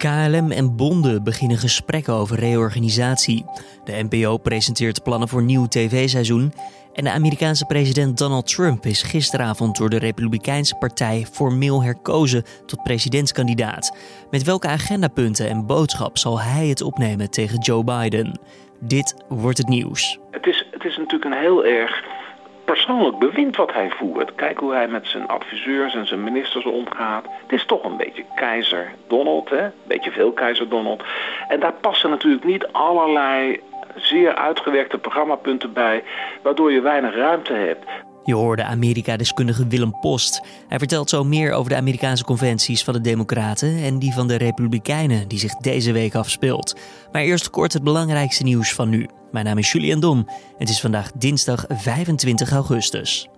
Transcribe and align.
KLM 0.00 0.50
en 0.50 0.76
bonden 0.76 1.24
beginnen 1.24 1.56
gesprekken 1.56 2.14
over 2.14 2.38
reorganisatie. 2.38 3.44
De 3.84 4.06
NPO 4.08 4.36
presenteert 4.36 5.02
plannen 5.02 5.28
voor 5.28 5.42
nieuw 5.42 5.66
tv-seizoen. 5.66 6.52
En 6.94 7.04
de 7.04 7.10
Amerikaanse 7.10 7.64
president 7.64 8.18
Donald 8.18 8.46
Trump 8.46 8.86
is 8.86 9.02
gisteravond 9.02 9.76
door 9.76 9.90
de 9.90 9.98
Republikeinse 9.98 10.74
Partij 10.74 11.26
formeel 11.32 11.82
herkozen 11.82 12.44
tot 12.66 12.82
presidentskandidaat. 12.82 13.96
Met 14.30 14.42
welke 14.42 14.68
agendapunten 14.68 15.48
en 15.48 15.66
boodschap 15.66 16.18
zal 16.18 16.40
hij 16.40 16.66
het 16.66 16.82
opnemen 16.82 17.30
tegen 17.30 17.58
Joe 17.58 17.84
Biden? 17.84 18.40
Dit 18.80 19.24
wordt 19.28 19.58
het 19.58 19.68
nieuws. 19.68 20.18
Het 20.30 20.46
is, 20.46 20.66
het 20.70 20.84
is 20.84 20.96
natuurlijk 20.96 21.24
een 21.24 21.40
heel 21.40 21.64
erg 21.64 22.19
persoonlijk 22.70 23.18
bewind 23.18 23.56
wat 23.56 23.72
hij 23.72 23.90
voert. 23.90 24.34
Kijk 24.34 24.58
hoe 24.58 24.72
hij 24.72 24.88
met 24.88 25.06
zijn 25.06 25.28
adviseurs 25.28 25.94
en 25.94 26.06
zijn 26.06 26.22
ministers 26.22 26.64
omgaat. 26.64 27.24
Het 27.42 27.52
is 27.52 27.64
toch 27.64 27.84
een 27.84 27.96
beetje 27.96 28.24
keizer 28.34 28.90
Donald, 29.06 29.50
hè? 29.50 29.68
Beetje 29.84 30.10
veel 30.10 30.32
keizer 30.32 30.68
Donald. 30.68 31.02
En 31.48 31.60
daar 31.60 31.72
passen 31.72 32.10
natuurlijk 32.10 32.44
niet 32.44 32.66
allerlei 32.72 33.60
zeer 33.94 34.34
uitgewerkte 34.34 34.98
programmapunten 34.98 35.72
bij, 35.72 36.04
waardoor 36.42 36.72
je 36.72 36.80
weinig 36.80 37.14
ruimte 37.14 37.52
hebt. 37.52 37.84
Je 38.24 38.34
hoorde 38.34 38.64
Amerika-deskundige 38.64 39.66
Willem 39.66 40.00
Post. 40.00 40.40
Hij 40.68 40.78
vertelt 40.78 41.10
zo 41.10 41.24
meer 41.24 41.52
over 41.52 41.70
de 41.70 41.76
Amerikaanse 41.76 42.24
conventies 42.24 42.84
van 42.84 42.94
de 42.94 43.00
Democraten 43.00 43.76
en 43.76 43.98
die 43.98 44.12
van 44.12 44.28
de 44.28 44.36
Republikeinen, 44.36 45.28
die 45.28 45.38
zich 45.38 45.54
deze 45.54 45.92
week 45.92 46.14
afspeelt. 46.14 46.76
Maar 47.12 47.22
eerst 47.22 47.50
kort 47.50 47.72
het 47.72 47.82
belangrijkste 47.82 48.42
nieuws 48.42 48.72
van 48.72 48.88
nu. 48.88 49.08
Mijn 49.32 49.44
naam 49.44 49.58
is 49.58 49.72
Julian 49.72 50.00
Dom. 50.00 50.28
Het 50.58 50.68
is 50.68 50.80
vandaag 50.80 51.12
dinsdag 51.12 51.64
25 51.68 52.50
augustus. 52.50 53.28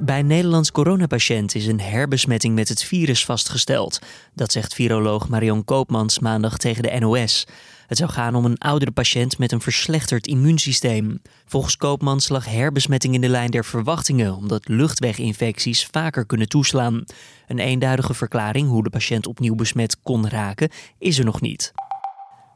Bij 0.00 0.18
een 0.18 0.26
Nederlands 0.26 0.72
coronapatiënt 0.72 1.54
is 1.54 1.66
een 1.66 1.80
herbesmetting 1.80 2.54
met 2.54 2.68
het 2.68 2.82
virus 2.82 3.24
vastgesteld. 3.24 3.98
Dat 4.34 4.52
zegt 4.52 4.74
viroloog 4.74 5.28
Marion 5.28 5.64
Koopmans 5.64 6.18
maandag 6.18 6.56
tegen 6.56 6.82
de 6.82 6.98
NOS. 6.98 7.46
Het 7.90 7.98
zou 7.98 8.10
gaan 8.10 8.34
om 8.34 8.44
een 8.44 8.58
oudere 8.58 8.90
patiënt 8.90 9.38
met 9.38 9.52
een 9.52 9.60
verslechterd 9.60 10.26
immuunsysteem. 10.26 11.22
Volgens 11.46 11.76
Koopmans 11.76 12.28
lag 12.28 12.44
herbesmetting 12.44 13.14
in 13.14 13.20
de 13.20 13.28
lijn 13.28 13.50
der 13.50 13.64
verwachtingen, 13.64 14.36
omdat 14.36 14.68
luchtweginfecties 14.68 15.86
vaker 15.90 16.26
kunnen 16.26 16.48
toeslaan. 16.48 17.04
Een 17.46 17.58
eenduidige 17.58 18.14
verklaring 18.14 18.68
hoe 18.68 18.82
de 18.82 18.90
patiënt 18.90 19.26
opnieuw 19.26 19.54
besmet 19.54 19.96
kon 20.02 20.28
raken, 20.28 20.68
is 20.98 21.18
er 21.18 21.24
nog 21.24 21.40
niet. 21.40 21.72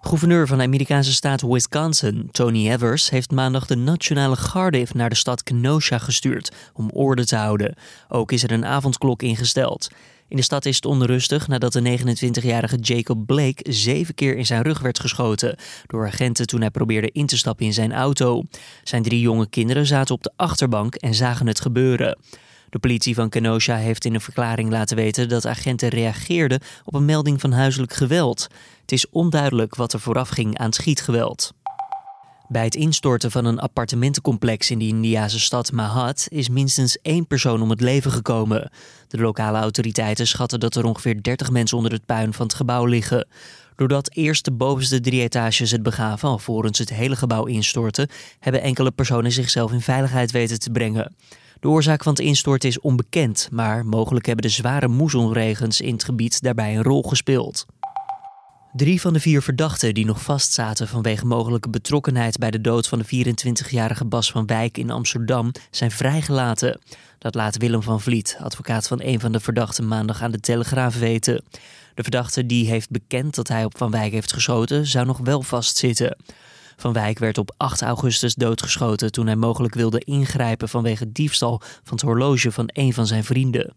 Gouverneur 0.00 0.46
van 0.46 0.58
de 0.58 0.64
Amerikaanse 0.64 1.12
staat 1.12 1.42
Wisconsin, 1.42 2.28
Tony 2.30 2.70
Evers, 2.70 3.10
heeft 3.10 3.30
maandag 3.30 3.66
de 3.66 3.77
Nationale 3.77 4.36
Garde 4.36 4.86
naar 4.92 5.08
de 5.08 5.16
stad 5.16 5.42
Kenosha 5.42 5.98
gestuurd 5.98 6.52
om 6.72 6.90
orde 6.90 7.27
te 7.27 7.36
houden. 7.36 7.74
Ook 8.08 8.32
is 8.32 8.42
er 8.42 8.52
een 8.52 8.66
avondklok 8.66 9.22
ingesteld. 9.22 9.88
In 10.28 10.36
de 10.36 10.42
stad 10.42 10.64
is 10.64 10.77
het 10.77 10.84
onrustig 10.84 11.48
nadat 11.48 11.72
de 11.72 11.98
29-jarige 11.98 12.77
Jacob 12.77 13.27
Blake 13.27 13.72
zeven 13.72 14.14
keer 14.14 14.36
in 14.36 14.47
zijn 14.47 14.62
rug 14.62 14.80
werd 14.80 15.00
geschoten 15.00 15.56
door 15.86 16.06
agenten 16.06 16.47
toen 16.47 16.61
hij 16.61 16.70
probeerde 16.70 17.11
in 17.12 17.27
te 17.27 17.36
stappen 17.36 17.67
in 17.67 17.72
zijn 17.72 17.92
auto. 17.92 18.42
Zijn 18.84 19.02
drie 19.02 19.20
jonge 19.20 19.48
kinderen 19.48 19.86
zaten 19.86 20.14
op 20.14 20.22
de 20.22 20.33
achterbank 20.36 20.95
en 20.95 21.14
zagen 21.14 21.47
het 21.47 21.61
gebeuren. 21.61 22.19
De 22.70 22.78
politie 22.78 23.14
van 23.14 23.28
Kenosha 23.28 23.77
heeft 23.77 24.05
in 24.05 24.14
een 24.14 24.20
verklaring 24.20 24.70
laten 24.70 24.97
weten 24.97 25.28
dat 25.28 25.47
agenten 25.47 25.89
reageerden 25.89 26.61
op 26.84 26.95
een 26.95 27.05
melding 27.05 27.41
van 27.41 27.52
huiselijk 27.52 27.92
geweld. 27.92 28.47
Het 28.80 28.92
is 28.92 29.11
onduidelijk 29.11 29.75
wat 29.75 29.92
er 29.92 30.00
vooraf 30.00 30.28
ging 30.28 30.58
aan 30.58 30.72
schietgeweld. 30.72 31.52
Bij 32.55 32.64
het 32.64 32.74
instorten 32.74 33.30
van 33.30 33.44
een 33.44 33.58
appartementencomplex 33.58 34.70
in 34.70 34.78
de 34.78 34.86
Indiase 34.86 35.41
stad 35.41 35.72
Mahat 35.72 36.27
is 36.28 36.48
minstens 36.48 36.98
één 37.02 37.27
persoon 37.27 37.62
om 37.62 37.70
het 37.70 37.80
leven 37.80 38.11
gekomen. 38.11 38.70
De 39.08 39.19
lokale 39.19 39.58
autoriteiten 39.58 40.27
schatten 40.27 40.61
dat 40.61 40.74
er 40.74 40.84
ongeveer 40.84 41.22
30 41.22 41.50
mensen 41.50 41.77
onder 41.77 41.92
het 41.92 42.06
puin 42.06 42.33
van 42.33 42.46
het 42.46 42.55
gebouw 42.55 42.84
liggen. 42.84 43.27
Doordat 43.77 44.11
eerst 44.12 44.44
de 44.44 44.52
bovenste 44.52 45.00
drie 45.00 45.22
etages 45.22 45.70
het 45.70 45.83
begaven, 45.83 46.28
alvorens 46.28 46.78
het 46.78 46.91
hele 46.91 47.16
gebouw 47.16 47.44
instortte, 47.44 48.08
hebben 48.38 48.62
enkele 48.62 48.90
personen 48.90 49.33
zichzelf 49.33 49.73
in 49.73 49.80
veiligheid 49.80 50.30
weten 50.30 50.58
te 50.58 50.70
brengen. 50.70 51.14
De 51.61 51.68
oorzaak 51.68 52.02
van 52.02 52.12
het 52.12 52.23
instorten 52.23 52.68
is 52.68 52.80
onbekend, 52.80 53.48
maar 53.52 53.86
mogelijk 53.86 54.27
hebben 54.27 54.45
de 54.45 54.52
zware 54.52 54.89
moezonregens 54.89 55.80
in 55.80 55.92
het 55.92 56.05
gebied 56.05 56.42
daarbij 56.42 56.77
een 56.77 56.83
rol 56.83 57.02
gespeeld. 57.02 57.67
Drie 58.77 59.01
van 59.01 59.12
de 59.12 59.20
vier 59.20 59.42
verdachten 59.42 59.95
die 59.95 60.05
nog 60.05 60.23
vastzaten 60.23 60.89
vanwege 60.89 61.27
mogelijke 61.27 61.68
betrokkenheid 61.68 62.39
bij 62.39 62.51
de 62.51 62.61
dood 62.61 62.89
van 62.89 62.98
de 62.98 63.27
24-jarige 63.35 64.05
Bas 64.05 64.30
van 64.30 64.46
Wijk 64.46 64.79
in 64.79 64.90
Amsterdam 64.90 65.52
zijn 65.70 65.90
vrijgelaten. 65.90 66.80
Dat 67.18 67.34
laat 67.34 67.57
Willem 67.57 67.83
van 67.83 68.01
Vliet, 68.01 68.36
advocaat 68.40 68.86
van 68.86 69.01
een 69.02 69.20
van 69.20 69.33
de 69.33 69.40
verdachten, 69.40 69.89
maandag 69.89 70.23
aan 70.23 70.30
de 70.30 70.40
Telegraaf 70.40 70.98
weten. 70.98 71.45
De 71.95 72.02
verdachte 72.02 72.46
die 72.46 72.68
heeft 72.68 72.90
bekend 72.90 73.34
dat 73.34 73.48
hij 73.48 73.64
op 73.64 73.79
Van 73.79 73.90
Wijk 73.90 74.13
heeft 74.13 74.33
geschoten, 74.33 74.86
zou 74.86 75.07
nog 75.07 75.18
wel 75.18 75.42
vastzitten. 75.42 76.17
Van 76.77 76.92
Wijk 76.92 77.18
werd 77.18 77.39
op 77.39 77.55
8 77.57 77.83
augustus 77.83 78.34
doodgeschoten 78.34 79.13
toen 79.13 79.27
hij 79.27 79.36
mogelijk 79.36 79.74
wilde 79.74 79.98
ingrijpen 79.98 80.68
vanwege 80.68 81.13
diefstal 81.13 81.61
van 81.61 81.96
het 81.96 82.01
horloge 82.01 82.52
van 82.52 82.70
een 82.73 82.92
van 82.92 83.07
zijn 83.07 83.24
vrienden. 83.24 83.74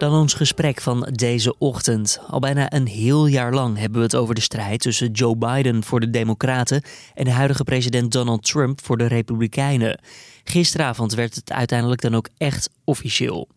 Dan 0.00 0.12
ons 0.12 0.34
gesprek 0.34 0.80
van 0.80 1.08
deze 1.12 1.58
ochtend. 1.58 2.20
Al 2.26 2.38
bijna 2.38 2.72
een 2.72 2.86
heel 2.86 3.26
jaar 3.26 3.54
lang 3.54 3.78
hebben 3.78 3.98
we 3.98 4.04
het 4.04 4.14
over 4.14 4.34
de 4.34 4.40
strijd 4.40 4.80
tussen 4.80 5.10
Joe 5.10 5.36
Biden 5.36 5.82
voor 5.84 6.00
de 6.00 6.10
Democraten 6.10 6.82
en 7.14 7.24
de 7.24 7.30
huidige 7.30 7.64
president 7.64 8.12
Donald 8.12 8.42
Trump 8.42 8.84
voor 8.84 8.96
de 8.96 9.06
Republikeinen. 9.06 10.00
Gisteravond 10.44 11.14
werd 11.14 11.34
het 11.34 11.52
uiteindelijk 11.52 12.00
dan 12.00 12.14
ook 12.14 12.28
echt 12.38 12.70
officieel. 12.84 13.48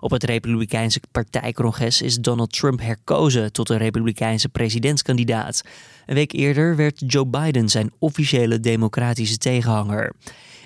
Op 0.00 0.10
het 0.10 0.24
Republikeinse 0.24 1.00
partijcongres 1.10 2.02
is 2.02 2.16
Donald 2.16 2.52
Trump 2.52 2.80
herkozen 2.80 3.52
tot 3.52 3.66
de 3.66 3.76
Republikeinse 3.76 4.48
presidentskandidaat. 4.48 5.62
Een 6.06 6.14
week 6.14 6.32
eerder 6.32 6.76
werd 6.76 7.02
Joe 7.06 7.26
Biden 7.26 7.68
zijn 7.68 7.92
officiële 7.98 8.60
democratische 8.60 9.38
tegenhanger. 9.38 10.12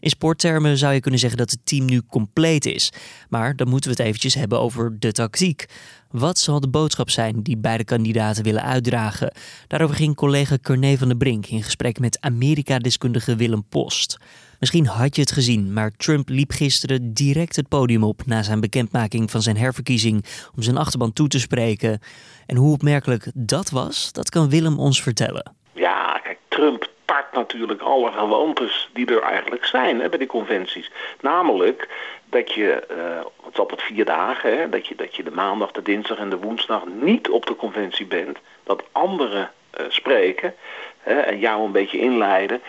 In 0.03 0.11
sporttermen 0.11 0.79
zou 0.79 0.95
je 0.95 1.01
kunnen 1.01 1.21
zeggen 1.21 1.39
dat 1.39 1.51
het 1.51 1.67
team 1.67 1.85
nu 1.85 2.03
compleet 2.11 2.67
is. 2.67 2.93
Maar 3.29 3.57
dan 3.57 3.69
moeten 3.69 3.91
we 3.91 3.97
het 3.97 4.07
eventjes 4.07 4.35
hebben 4.35 4.61
over 4.61 4.97
de 4.99 5.13
tactiek. 5.13 5.67
Wat 6.11 6.39
zal 6.39 6.61
de 6.61 6.69
boodschap 6.69 7.11
zijn 7.11 7.43
die 7.43 7.57
beide 7.57 7.85
kandidaten 7.85 8.45
willen 8.45 8.63
uitdragen? 8.63 9.33
Daarover 9.67 9.97
ging 9.97 10.15
collega 10.15 10.59
Corné 10.63 10.97
van 10.97 11.09
der 11.09 11.17
Brink 11.17 11.47
in 11.47 11.63
gesprek 11.63 11.99
met 11.99 12.21
Amerika-deskundige 12.21 13.37
Willem 13.37 13.65
Post. 13.69 14.19
Misschien 14.59 14.87
had 14.87 15.15
je 15.17 15.21
het 15.21 15.33
gezien, 15.33 15.73
maar 15.73 15.91
Trump 15.91 16.29
liep 16.29 16.51
gisteren 16.51 17.13
direct 17.13 17.57
het 17.57 17.69
podium 17.69 18.05
op 18.05 18.27
na 18.27 18.43
zijn 18.43 18.61
bekendmaking 18.61 19.31
van 19.31 19.43
zijn 19.43 19.57
herverkiezing 19.57 20.25
om 20.57 20.63
zijn 20.63 20.77
achterban 20.77 21.13
toe 21.13 21.29
te 21.29 21.41
spreken. 21.41 22.01
En 22.47 22.57
hoe 22.57 22.73
opmerkelijk 22.73 23.31
dat 23.35 23.71
was, 23.71 24.13
dat 24.13 24.31
kan 24.31 24.49
Willem 24.49 24.79
ons 24.79 25.03
vertellen. 25.03 25.55
Ja, 25.75 26.21
kijk, 26.23 26.39
Trump 26.49 26.92
tart 27.13 27.33
natuurlijk 27.33 27.81
alle 27.81 28.13
gewoontes 28.13 28.91
die 28.93 29.07
er 29.07 29.23
eigenlijk 29.23 29.65
zijn 29.65 29.99
bij 29.99 30.19
die 30.19 30.27
conventies. 30.27 30.91
Namelijk 31.21 31.89
dat 32.25 32.53
je, 32.53 32.85
uh, 32.91 33.19
het 33.45 33.53
is 33.53 33.59
altijd 33.59 33.83
vier 33.83 34.05
dagen, 34.05 34.59
hè, 34.59 34.69
dat, 34.69 34.87
je, 34.87 34.95
dat 34.95 35.17
je 35.17 35.23
de 35.23 35.31
maandag, 35.31 35.73
de 35.73 35.83
dinsdag 35.83 36.19
en 36.19 36.31
de 36.31 36.39
woensdag 36.39 36.87
niet 36.87 37.29
op 37.29 37.47
de 37.47 37.57
conventie 37.57 38.07
bent. 38.07 38.39
Dat 38.65 38.85
anderen 38.93 39.51
uh, 39.81 39.87
spreken 39.89 40.55
hè, 41.01 41.21
en 41.21 41.39
jou 41.39 41.65
een 41.65 41.73
beetje 41.73 41.99
inleiden 41.99 42.63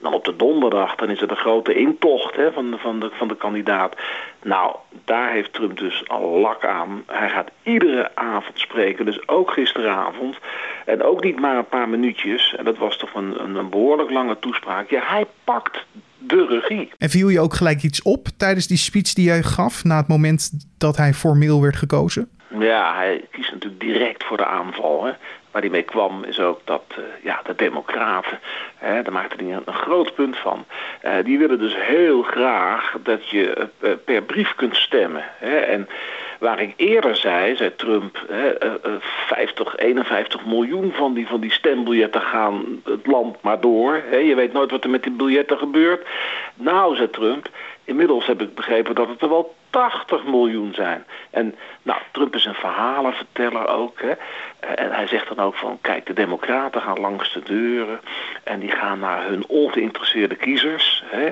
dan 0.00 0.14
op 0.14 0.24
de 0.24 0.36
donderdag, 0.36 0.94
dan 0.94 1.10
is 1.10 1.20
het 1.20 1.30
een 1.30 1.36
grote 1.36 1.74
intocht 1.74 2.36
hè, 2.36 2.52
van, 2.52 2.70
de, 2.70 2.78
van, 2.78 3.00
de, 3.00 3.10
van 3.12 3.28
de 3.28 3.36
kandidaat. 3.36 3.96
Nou, 4.42 4.76
daar 5.04 5.30
heeft 5.30 5.52
Trump 5.52 5.78
dus 5.78 6.08
al 6.08 6.38
lak 6.38 6.64
aan. 6.64 7.02
Hij 7.06 7.28
gaat 7.28 7.50
iedere 7.62 8.10
avond 8.14 8.58
spreken, 8.58 9.04
dus 9.04 9.28
ook 9.28 9.50
gisteravond. 9.50 10.36
En 10.86 11.02
ook 11.02 11.24
niet 11.24 11.40
maar 11.40 11.56
een 11.56 11.68
paar 11.68 11.88
minuutjes. 11.88 12.54
En 12.56 12.64
dat 12.64 12.78
was 12.78 12.96
toch 12.96 13.14
een, 13.14 13.42
een, 13.42 13.54
een 13.54 13.70
behoorlijk 13.70 14.10
lange 14.10 14.38
toespraak. 14.38 14.90
Ja, 14.90 15.00
hij 15.04 15.26
pakt 15.44 15.84
de 16.18 16.46
regie. 16.46 16.90
En 16.98 17.10
viel 17.10 17.28
je 17.28 17.40
ook 17.40 17.54
gelijk 17.54 17.82
iets 17.82 18.02
op 18.02 18.28
tijdens 18.36 18.66
die 18.66 18.76
speech 18.76 19.12
die 19.12 19.24
jij 19.24 19.42
gaf... 19.42 19.84
na 19.84 19.96
het 19.96 20.08
moment 20.08 20.50
dat 20.78 20.96
hij 20.96 21.12
formeel 21.12 21.62
werd 21.62 21.76
gekozen? 21.76 22.28
Ja, 22.58 22.94
hij 22.94 23.24
kiest 23.30 23.52
natuurlijk 23.52 23.80
direct 23.80 24.24
voor 24.24 24.36
de 24.36 24.46
aanval. 24.46 25.04
Hè. 25.04 25.12
Waar 25.50 25.62
hij 25.62 25.70
mee 25.70 25.82
kwam 25.82 26.24
is 26.24 26.40
ook 26.40 26.60
dat 26.64 26.82
uh, 26.98 27.04
ja, 27.22 27.40
de 27.44 27.54
democraten, 27.54 28.38
hè, 28.76 29.02
daar 29.02 29.12
maakte 29.12 29.44
hij 29.44 29.52
een, 29.52 29.74
groot 29.74 30.14
punt 30.14 30.36
van. 30.36 30.64
Uh, 31.04 31.12
die 31.24 31.38
willen 31.38 31.58
dus 31.58 31.74
heel 31.76 32.22
graag 32.22 32.96
dat 33.02 33.28
je 33.28 33.68
uh, 33.80 33.90
per 34.04 34.22
brief 34.22 34.54
kunt 34.54 34.76
stemmen. 34.76 35.24
Hè. 35.38 35.56
En 35.56 35.88
waar 36.38 36.60
ik 36.60 36.72
eerder 36.76 37.16
zei, 37.16 37.56
zei 37.56 37.76
Trump, 37.76 38.24
hè, 38.28 38.52
50, 39.26 39.76
51 39.76 40.44
miljoen 40.44 40.92
van 40.92 41.14
die, 41.14 41.26
van 41.26 41.40
die 41.40 41.52
stembiljetten 41.52 42.20
gaan 42.20 42.82
het 42.84 43.06
land 43.06 43.42
maar 43.42 43.60
door. 43.60 44.02
Hè. 44.10 44.16
Je 44.16 44.34
weet 44.34 44.52
nooit 44.52 44.70
wat 44.70 44.84
er 44.84 44.90
met 44.90 45.02
die 45.02 45.12
biljetten 45.12 45.58
gebeurt. 45.58 46.06
Nou, 46.54 46.96
zei 46.96 47.10
Trump, 47.10 47.48
Inmiddels 47.90 48.26
heb 48.26 48.42
ik 48.42 48.54
begrepen 48.54 48.94
dat 48.94 49.08
het 49.08 49.22
er 49.22 49.28
wel 49.28 49.54
80 49.70 50.24
miljoen 50.24 50.74
zijn. 50.74 51.04
En 51.30 51.54
nou, 51.82 52.00
Trump 52.12 52.34
is 52.34 52.44
een 52.44 52.54
verhalenverteller 52.54 53.68
ook. 53.68 54.00
Hè. 54.00 54.12
En 54.74 54.92
hij 54.92 55.06
zegt 55.06 55.28
dan 55.28 55.44
ook 55.44 55.54
van, 55.54 55.78
kijk, 55.80 56.06
de 56.06 56.12
democraten 56.12 56.80
gaan 56.80 57.00
langs 57.00 57.32
de 57.32 57.42
deuren... 57.42 58.00
en 58.44 58.60
die 58.60 58.70
gaan 58.70 58.98
naar 58.98 59.26
hun 59.26 59.46
ongeïnteresseerde 59.46 60.34
kiezers. 60.36 61.02
Hè. 61.06 61.30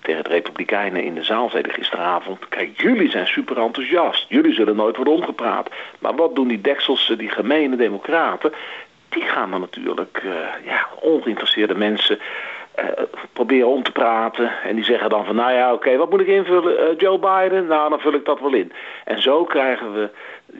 tegen 0.00 0.24
de 0.24 0.30
Republikeinen 0.30 1.02
in 1.02 1.14
de 1.14 1.22
zaal 1.22 1.50
zeiden 1.50 1.72
gisteravond... 1.72 2.48
kijk, 2.48 2.80
jullie 2.80 3.10
zijn 3.10 3.26
super 3.26 3.58
enthousiast. 3.58 4.26
Jullie 4.28 4.54
zullen 4.54 4.76
nooit 4.76 4.96
worden 4.96 5.14
omgepraat. 5.14 5.70
Maar 5.98 6.14
wat 6.14 6.34
doen 6.34 6.48
die 6.48 6.60
dekselse, 6.60 7.16
die 7.16 7.30
gemene 7.30 7.76
democraten? 7.76 8.52
Die 9.08 9.22
gaan 9.22 9.50
dan 9.50 9.60
natuurlijk 9.60 10.22
uh, 10.24 10.32
ja, 10.64 10.86
ongeïnteresseerde 11.00 11.74
mensen 11.74 12.18
proberen 13.32 13.68
om 13.68 13.82
te 13.82 13.92
praten. 13.92 14.52
En 14.64 14.74
die 14.74 14.84
zeggen 14.84 15.10
dan 15.10 15.24
van, 15.24 15.34
nou 15.34 15.52
ja, 15.52 15.72
oké, 15.72 15.96
wat 15.96 16.10
moet 16.10 16.20
ik 16.20 16.26
invullen? 16.26 16.72
Uh, 16.72 16.98
Joe 16.98 17.18
Biden? 17.18 17.66
Nou, 17.66 17.90
dan 17.90 18.00
vul 18.00 18.14
ik 18.14 18.24
dat 18.24 18.40
wel 18.40 18.54
in. 18.54 18.72
En 19.04 19.22
zo 19.22 19.44
krijgen 19.44 19.92
we 19.92 20.10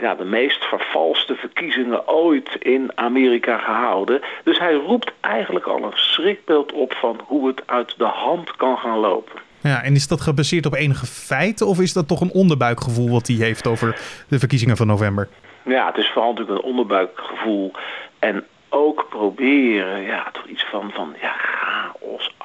ja, 0.01 0.15
de 0.15 0.25
meest 0.25 0.65
vervalste 0.65 1.35
verkiezingen 1.35 2.09
ooit 2.09 2.57
in 2.59 2.91
Amerika 2.95 3.59
gehouden. 3.59 4.21
Dus 4.45 4.59
hij 4.59 4.75
roept 4.75 5.13
eigenlijk 5.21 5.67
al 5.67 5.83
een 5.83 5.93
schrikbeeld 5.95 6.73
op 6.73 6.93
van 6.93 7.21
hoe 7.25 7.47
het 7.47 7.63
uit 7.67 7.95
de 7.99 8.05
hand 8.05 8.57
kan 8.57 8.77
gaan 8.77 8.99
lopen. 8.99 9.41
Ja, 9.61 9.83
en 9.83 9.95
is 9.95 10.09
dat 10.09 10.21
gebaseerd 10.21 10.67
op 10.67 10.75
enige 10.75 11.07
feiten 11.07 11.67
of 11.67 11.81
is 11.81 11.93
dat 11.93 12.09
toch 12.09 12.21
een 12.21 12.33
onderbuikgevoel 12.33 13.11
wat 13.11 13.27
hij 13.27 13.37
heeft 13.37 13.67
over 13.67 14.01
de 14.29 14.39
verkiezingen 14.39 14.77
van 14.77 14.87
november? 14.87 15.29
Ja, 15.65 15.87
het 15.87 15.97
is 15.97 16.11
vooral 16.13 16.33
natuurlijk 16.33 16.59
een 16.59 16.71
onderbuikgevoel. 16.71 17.73
En 18.19 18.45
ook 18.69 19.07
proberen 19.09 20.03
ja, 20.03 20.31
toch 20.33 20.47
iets 20.47 20.65
van, 20.71 20.91
van 20.95 21.15
ja, 21.21 21.33
chaos, 21.39 21.88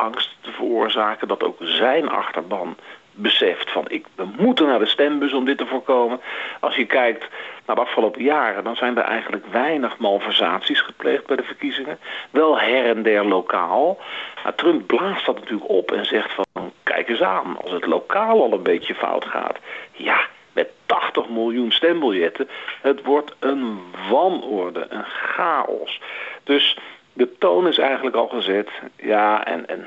angst 0.03 0.35
te 0.41 0.51
veroorzaken. 0.51 1.27
Dat 1.27 1.43
ook 1.43 1.57
zijn 1.59 2.09
achterban 2.09 2.75
beseft 3.15 3.71
van 3.71 3.85
ik, 3.87 4.05
we 4.15 4.25
moeten 4.37 4.67
naar 4.67 4.79
de 4.79 4.85
stembus 4.85 5.33
om 5.33 5.45
dit 5.45 5.57
te 5.57 5.65
voorkomen. 5.65 6.21
Als 6.59 6.75
je 6.75 6.85
kijkt 6.85 7.27
naar 7.65 7.75
de 7.75 7.81
afgelopen 7.81 8.23
jaren, 8.23 8.63
dan 8.63 8.75
zijn 8.75 8.97
er 8.97 9.03
eigenlijk 9.03 9.45
weinig 9.51 9.97
malversaties 9.97 10.81
gepleegd 10.81 11.25
bij 11.25 11.35
de 11.35 11.43
verkiezingen. 11.43 11.99
Wel 12.29 12.59
her 12.59 12.85
en 12.85 13.03
der 13.03 13.25
lokaal. 13.25 13.99
Maar 14.43 14.55
Trump 14.55 14.87
blaast 14.87 15.25
dat 15.25 15.39
natuurlijk 15.39 15.69
op 15.69 15.91
en 15.91 16.05
zegt 16.05 16.33
van 16.33 16.71
kijk 16.83 17.09
eens 17.09 17.21
aan, 17.21 17.57
als 17.61 17.71
het 17.71 17.85
lokaal 17.85 18.41
al 18.41 18.53
een 18.53 18.63
beetje 18.63 18.95
fout 18.95 19.25
gaat. 19.25 19.57
Ja, 19.91 20.19
met 20.53 20.69
80 20.85 21.29
miljoen 21.29 21.71
stembiljetten. 21.71 22.49
Het 22.81 23.03
wordt 23.03 23.35
een 23.39 23.79
wanorde, 24.09 24.85
een 24.89 25.05
chaos. 25.05 26.01
Dus 26.43 26.77
de 27.13 27.29
toon 27.39 27.67
is 27.67 27.77
eigenlijk 27.77 28.15
al 28.15 28.27
gezet. 28.27 28.69
Ja, 28.95 29.45
en, 29.45 29.67
en, 29.67 29.83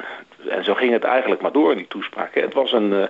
en 0.49 0.65
zo 0.65 0.75
ging 0.75 0.93
het 0.93 1.05
eigenlijk 1.05 1.41
maar 1.41 1.53
door 1.53 1.71
in 1.71 1.77
die 1.77 1.89
toespraak. 1.89 2.35
Het 2.35 2.55
was 2.55 2.73
een, 2.73 2.93
uh, 2.93 3.05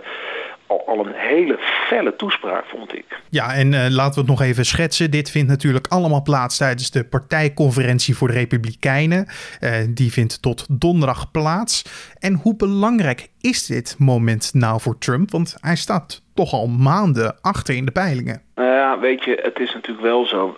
al, 0.66 0.86
al, 0.86 1.06
een 1.06 1.12
hele 1.14 1.58
felle 1.88 2.16
toespraak, 2.16 2.64
vond 2.64 2.94
ik. 2.94 3.04
Ja, 3.30 3.54
en 3.54 3.72
uh, 3.72 3.86
laten 3.88 4.14
we 4.14 4.20
het 4.20 4.38
nog 4.38 4.42
even 4.42 4.64
schetsen. 4.64 5.10
Dit 5.10 5.30
vindt 5.30 5.48
natuurlijk 5.48 5.86
allemaal 5.86 6.22
plaats 6.22 6.56
tijdens 6.56 6.90
de 6.90 7.04
partijconferentie 7.04 8.16
voor 8.16 8.28
de 8.28 8.34
Republikeinen. 8.34 9.26
Uh, 9.60 9.70
die 9.88 10.12
vindt 10.12 10.42
tot 10.42 10.66
donderdag 10.80 11.30
plaats. 11.30 11.84
En 12.18 12.34
hoe 12.34 12.56
belangrijk 12.56 13.28
is 13.40 13.66
dit 13.66 13.94
moment 13.98 14.54
nou 14.54 14.80
voor 14.80 14.98
Trump? 14.98 15.30
Want 15.30 15.56
hij 15.60 15.76
staat 15.76 16.22
toch 16.34 16.52
al 16.52 16.66
maanden 16.66 17.38
achter 17.40 17.74
in 17.74 17.84
de 17.84 17.92
peilingen. 17.92 18.42
Nou 18.54 18.70
ja, 18.70 18.98
weet 18.98 19.24
je, 19.24 19.40
het 19.42 19.58
is 19.58 19.74
natuurlijk 19.74 20.06
wel 20.06 20.26
zo 20.26 20.56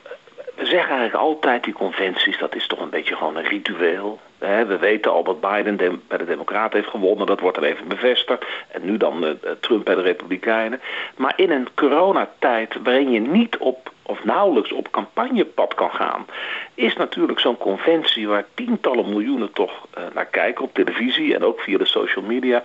we 0.59 0.67
zeggen 0.67 0.97
eigenlijk 0.97 1.15
altijd 1.15 1.65
die 1.65 1.73
conventies, 1.73 2.39
dat 2.39 2.55
is 2.55 2.67
toch 2.67 2.81
een 2.81 2.91
beetje 2.91 3.17
gewoon 3.17 3.37
een 3.37 3.49
ritueel. 3.49 4.19
We 4.39 4.77
weten 4.81 5.13
al 5.13 5.25
dat 5.25 5.41
Biden 5.41 5.77
bij 6.09 6.19
de 6.19 6.25
Democraten 6.25 6.79
heeft 6.79 6.91
gewonnen, 6.91 7.27
dat 7.27 7.41
wordt 7.41 7.57
er 7.57 7.65
even 7.65 7.89
bevestigd. 7.89 8.45
En 8.69 8.85
nu 8.85 8.97
dan 8.97 9.25
uh, 9.25 9.31
Trump 9.61 9.85
bij 9.85 9.95
de 9.95 10.01
Republikeinen. 10.01 10.81
Maar 11.17 11.33
in 11.37 11.51
een 11.51 11.69
coronatijd 11.75 12.77
waarin 12.83 13.11
je 13.11 13.21
niet 13.21 13.57
op 13.57 13.93
of 14.09 14.25
nauwelijks 14.25 14.73
op 14.73 14.91
campagnepad 14.91 15.75
kan 15.75 15.91
gaan, 15.91 16.27
is 16.75 16.97
natuurlijk 16.97 17.41
zo'n 17.41 17.57
conventie 17.57 18.29
waar 18.29 18.45
tientallen 18.55 19.09
miljoenen 19.09 19.53
toch 19.53 19.87
uh, 19.99 20.05
naar 20.15 20.27
kijken 20.27 20.65
op 20.65 20.75
televisie 20.75 21.35
en 21.35 21.45
ook 21.45 21.61
via 21.61 21.79
de 21.79 21.85
social 21.85 22.25
media, 22.25 22.63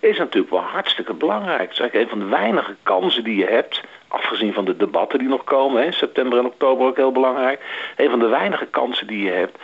is 0.00 0.18
natuurlijk 0.18 0.52
wel 0.52 0.62
hartstikke 0.62 1.14
belangrijk. 1.14 1.60
Het 1.60 1.72
is 1.72 1.78
eigenlijk 1.78 2.12
een 2.12 2.18
van 2.18 2.28
de 2.28 2.36
weinige 2.36 2.74
kansen 2.82 3.24
die 3.24 3.36
je 3.36 3.46
hebt, 3.46 3.82
afgezien 4.08 4.52
van 4.52 4.64
de 4.64 4.76
debatten 4.76 5.18
die 5.18 5.28
nog 5.28 5.44
komen, 5.44 5.82
hè, 5.82 5.92
september 5.92 6.38
en 6.38 6.46
oktober 6.46 6.86
ook 6.86 6.96
heel 6.96 7.12
belangrijk, 7.12 7.60
een 7.96 8.10
van 8.10 8.18
de 8.18 8.28
weinige 8.28 8.66
kansen 8.66 9.06
die 9.06 9.24
je 9.24 9.30
hebt 9.30 9.58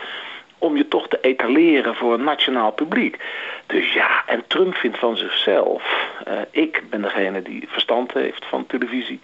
om 0.63 0.77
je 0.77 0.87
toch 0.87 1.07
te 1.07 1.17
etaleren 1.21 1.95
voor 1.95 2.13
een 2.13 2.23
nationaal 2.23 2.71
publiek. 2.71 3.17
Dus 3.65 3.93
ja, 3.93 4.23
en 4.25 4.43
Trump 4.47 4.75
vindt 4.75 4.97
van 4.97 5.17
zichzelf, 5.17 5.83
uh, 6.27 6.33
ik 6.51 6.83
ben 6.89 7.01
degene 7.01 7.41
die 7.41 7.67
verstand 7.67 8.13
heeft 8.13 8.45
van 8.45 8.65
televisie. 8.65 9.19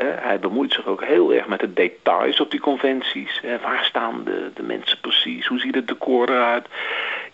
Uh, 0.00 0.06
hij 0.16 0.38
bemoeit 0.38 0.72
zich 0.72 0.86
ook 0.86 1.04
heel 1.04 1.32
erg 1.32 1.46
met 1.46 1.60
de 1.60 1.72
details 1.72 2.40
op 2.40 2.50
die 2.50 2.60
conventies. 2.60 3.40
Uh, 3.44 3.54
waar 3.62 3.84
staan 3.84 4.24
de, 4.24 4.50
de 4.54 4.62
mensen 4.62 5.00
precies? 5.00 5.46
Hoe 5.46 5.58
ziet 5.58 5.74
het 5.74 5.88
decor 5.88 6.28
eruit? 6.28 6.66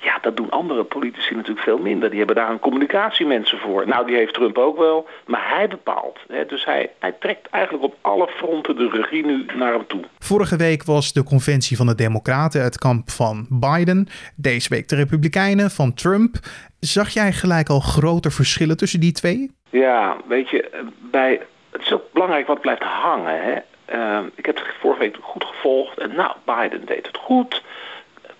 Ja, 0.00 0.18
dat 0.20 0.36
doen 0.36 0.50
andere 0.50 0.84
politici 0.84 1.34
natuurlijk 1.34 1.64
veel 1.64 1.78
minder. 1.78 2.08
Die 2.08 2.18
hebben 2.18 2.36
daar 2.36 2.50
een 2.50 2.58
communicatiemensen 2.58 3.58
voor. 3.58 3.86
Nou, 3.86 4.06
die 4.06 4.16
heeft 4.16 4.34
Trump 4.34 4.58
ook 4.58 4.76
wel, 4.78 5.08
maar 5.26 5.48
hij 5.48 5.68
bepaalt. 5.68 6.18
Hè? 6.28 6.46
Dus 6.46 6.64
hij, 6.64 6.90
hij 6.98 7.12
trekt 7.12 7.48
eigenlijk 7.50 7.84
op 7.84 7.96
alle 8.00 8.28
fronten 8.28 8.76
de 8.76 8.88
regie 8.92 9.26
nu 9.26 9.46
naar 9.56 9.72
hem 9.72 9.86
toe. 9.86 10.00
Vorige 10.18 10.56
week 10.56 10.84
was 10.84 11.12
de 11.12 11.22
conventie 11.22 11.76
van 11.76 11.86
de 11.86 11.94
Democraten 11.94 12.62
het 12.62 12.78
kamp 12.78 13.10
van 13.10 13.46
Biden. 13.50 14.08
Deze 14.36 14.68
week 14.68 14.88
de 14.88 14.96
Republikeinen 14.96 15.70
van 15.70 15.94
Trump. 15.94 16.34
Zag 16.80 17.08
jij 17.08 17.32
gelijk 17.32 17.68
al 17.68 17.80
grote 17.80 18.30
verschillen 18.30 18.76
tussen 18.76 19.00
die 19.00 19.12
twee? 19.12 19.50
Ja, 19.70 20.16
weet 20.28 20.50
je, 20.50 20.84
bij 21.10 21.40
het 21.70 21.82
is 21.82 21.92
ook 21.92 22.12
belangrijk 22.12 22.46
wat 22.46 22.60
blijft 22.60 22.82
hangen. 22.82 23.42
Hè? 23.42 23.56
Uh, 23.94 24.26
ik 24.34 24.46
heb 24.46 24.56
het 24.56 24.64
vorige 24.80 25.00
week 25.00 25.16
goed 25.20 25.44
gevolgd. 25.44 25.98
En 25.98 26.14
nou, 26.14 26.32
Biden 26.44 26.86
deed 26.86 27.06
het 27.06 27.16
goed. 27.16 27.62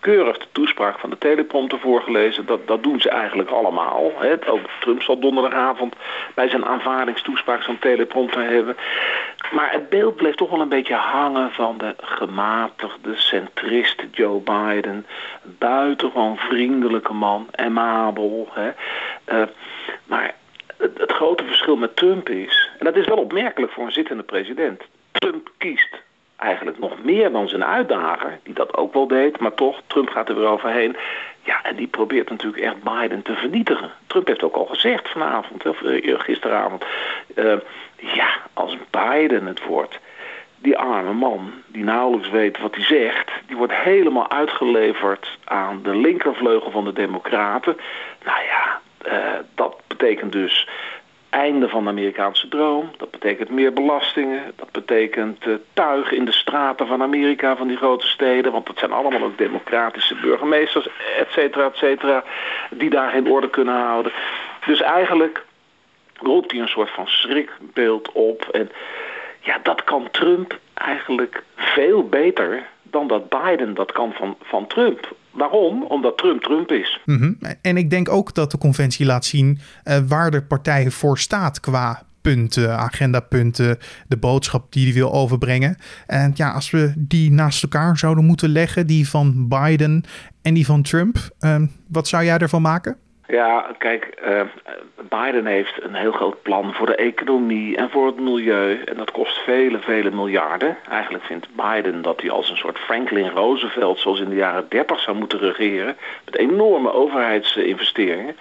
Keurig 0.01 0.39
de 0.39 0.47
toespraak 0.53 0.99
van 0.99 1.11
de 1.11 1.19
teleprompter 1.19 1.79
voorgelezen. 1.79 2.47
Dat, 2.47 2.67
dat 2.67 2.83
doen 2.83 3.01
ze 3.01 3.09
eigenlijk 3.09 3.51
allemaal. 3.51 4.13
Hè? 4.17 4.51
Ook 4.51 4.61
Trump 4.81 5.03
zal 5.03 5.19
donderdagavond 5.19 5.95
bij 6.35 6.49
zijn 6.49 6.65
aanvaardingstoespraak 6.65 7.63
zo'n 7.63 7.79
teleprompter 7.79 8.43
hebben. 8.43 8.77
Maar 9.51 9.73
het 9.73 9.89
beeld 9.89 10.17
bleef 10.17 10.35
toch 10.35 10.51
wel 10.51 10.61
een 10.61 10.69
beetje 10.69 10.95
hangen 10.95 11.53
van 11.53 11.79
de 11.79 11.95
gematigde 12.01 13.17
centrist 13.17 14.03
Joe 14.11 14.41
Biden. 14.41 15.07
Buitengewoon 15.43 16.37
vriendelijke 16.37 17.13
man, 17.13 17.49
amabel. 17.55 18.49
Hè? 18.53 18.71
Uh, 19.33 19.47
maar 20.05 20.35
het, 20.77 21.13
grote 21.13 21.45
verschil 21.45 21.77
met 21.77 21.97
Trump 21.97 22.29
is, 22.29 22.71
en 22.79 22.85
dat 22.85 22.97
is 22.97 23.07
wel 23.07 23.17
opmerkelijk 23.17 23.73
voor 23.73 23.85
een 23.85 23.93
zittende 23.93 24.23
president, 24.23 24.83
Trump 25.13 25.51
kiest 25.59 26.07
eigenlijk 26.39 26.79
nog 26.79 27.03
meer 27.03 27.33
dan 27.33 27.49
zijn 27.49 27.65
uitdager, 27.65 28.39
die 28.43 28.55
dat 28.55 28.77
ook 28.77 28.93
wel 28.93 29.07
deed, 29.07 29.39
maar 29.39 29.55
toch, 29.55 29.81
Trump 29.87 30.09
gaat 30.11 30.29
er 30.29 30.37
weer 30.37 30.49
overheen. 30.49 30.97
Ja, 31.43 31.63
en 31.63 31.77
die 31.77 31.87
probeert 31.87 32.31
natuurlijk 32.31 32.63
echt 32.63 32.83
Biden 32.83 33.23
te 33.23 33.35
vernietigen. 33.35 33.91
Trump 34.07 34.27
heeft 34.27 34.43
ook 34.43 34.57
al 34.57 34.67
gezegd 34.67 35.09
vanavond, 35.09 35.67
of 35.67 35.81
uh, 35.81 36.21
gisteravond, 36.21 36.85
uh, 37.35 37.55
ja, 37.97 38.29
als 38.53 38.77
Biden 38.91 39.47
het 39.47 39.65
wordt, 39.65 39.99
die 40.59 40.79
arme 40.79 41.13
man, 41.13 41.53
die 41.67 41.85
nauwelijks 41.85 42.31
weet 42.31 42.59
wat 42.59 42.75
hij 42.75 42.85
zegt, 42.85 43.31
die 43.47 43.57
wordt 43.57 43.75
helemaal 43.75 44.31
uitgeleverd 44.31 45.39
aan 45.45 45.81
de 45.83 45.97
linkervleugel 45.97 46.71
van 46.71 46.85
de 46.85 46.93
Democraten. 46.93 47.77
Nou 48.25 48.39
ja, 48.45 48.81
uh, 49.13 49.39
dat 49.55 49.81
betekent 49.87 50.33
dus 50.33 50.69
einde 51.31 51.69
van 51.69 51.85
de 51.85 51.91
Amerikaanse 51.91 52.49
droom. 52.49 52.91
Dat 52.97 53.11
betekent 53.11 53.51
meer 53.51 53.73
belastingen. 53.73 54.53
Dat 54.57 54.73
betekent 54.73 55.47
uh, 55.47 55.55
tuig 55.73 56.13
in 56.13 56.25
de 56.25 56.33
straten 56.33 56.87
van 56.87 57.03
Amerika, 57.03 57.57
van 57.57 57.69
die 57.69 57.77
grote 57.77 58.07
steden. 58.07 58.53
Want 58.53 58.67
dat 58.67 58.79
zijn 58.79 58.93
allemaal 58.93 59.23
ook 59.23 59.39
democratische 59.39 60.15
burgemeesters, 60.15 60.89
et 61.19 61.31
cetera, 61.31 61.65
et 61.65 61.77
cetera. 61.77 62.25
Die 62.71 62.91
daar 62.91 63.11
geen 63.11 63.31
orde 63.31 63.51
kunnen 63.51 63.75
houden. 63.75 64.13
Dus 64.67 64.81
eigenlijk 64.81 65.45
roept 66.15 66.51
hij 66.51 66.61
een 66.61 66.69
soort 66.69 66.91
van 66.91 67.09
schrikbeeld 67.09 68.13
op. 68.13 68.49
En 68.53 68.71
ja, 69.41 69.59
dat 69.63 69.85
kan 69.85 70.09
Trump 70.11 70.59
eigenlijk 70.75 71.43
veel 71.57 72.09
beter 72.09 72.67
dan 72.91 73.09
dat 73.09 73.29
Biden 73.29 73.75
dat 73.75 73.93
kan 73.93 74.13
van, 74.13 74.37
van 74.41 74.67
Trump. 74.67 75.17
Waarom? 75.31 75.83
Omdat 75.83 76.19
Trump 76.19 76.43
Trump 76.43 76.73
is. 76.73 77.01
-hmm. 77.05 77.39
En 77.63 77.77
ik 77.77 77.91
denk 77.91 78.09
ook 78.09 78.35
dat 78.35 78.51
de 78.51 78.59
conventie 78.59 79.07
laat 79.07 79.25
zien 79.25 79.59
uh, 79.85 79.99
waar 80.09 80.31
de 80.31 80.43
partij 80.43 80.91
voor 80.91 81.19
staat 81.19 81.61
qua 81.61 82.03
punten, 82.21 82.79
agendapunten, 82.79 83.79
de 84.09 84.17
boodschap 84.17 84.73
die 84.73 84.85
hij 84.85 84.95
wil 84.95 85.13
overbrengen. 85.13 85.77
En 86.07 86.33
ja, 86.35 86.51
als 86.51 86.71
we 86.71 86.93
die 86.97 87.31
naast 87.31 87.63
elkaar 87.63 87.99
zouden 87.99 88.25
moeten 88.25 88.49
leggen, 88.49 88.87
die 88.87 89.09
van 89.09 89.49
Biden 89.49 90.05
en 90.43 90.55
die 90.55 90.67
van 90.67 90.83
Trump, 90.83 91.17
uh, 91.41 91.57
wat 91.89 92.09
zou 92.09 92.25
jij 92.25 92.39
ervan 92.39 92.63
maken? 92.63 92.97
Ja, 93.31 93.75
kijk, 93.79 94.21
uh, 94.25 94.41
Biden 95.09 95.47
heeft 95.47 95.83
een 95.83 95.95
heel 95.95 96.13
groot 96.13 96.43
plan 96.43 96.75
voor 96.75 96.87
de 96.87 96.95
economie 96.95 97.77
en 97.77 97.91
voor 97.91 98.07
het 98.07 98.21
milieu. 98.21 98.83
En 98.85 98.97
dat 98.97 99.11
kost 99.11 99.39
vele, 99.39 99.79
vele 99.79 100.11
miljarden. 100.11 100.77
Eigenlijk 100.91 101.25
vindt 101.25 101.49
Biden 101.55 102.03
dat 102.03 102.21
hij 102.21 102.31
als 102.31 102.51
een 102.51 102.57
soort 102.57 102.79
Franklin 102.79 103.29
Roosevelt, 103.29 103.99
zoals 103.99 104.21
in 104.21 104.29
de 104.29 104.35
jaren 104.35 104.67
30 104.69 105.01
zou 105.01 105.17
moeten 105.17 105.39
regeren. 105.39 105.97
Met 106.25 106.37
enorme 106.37 106.93
overheidsinvesteringen. 106.93 108.37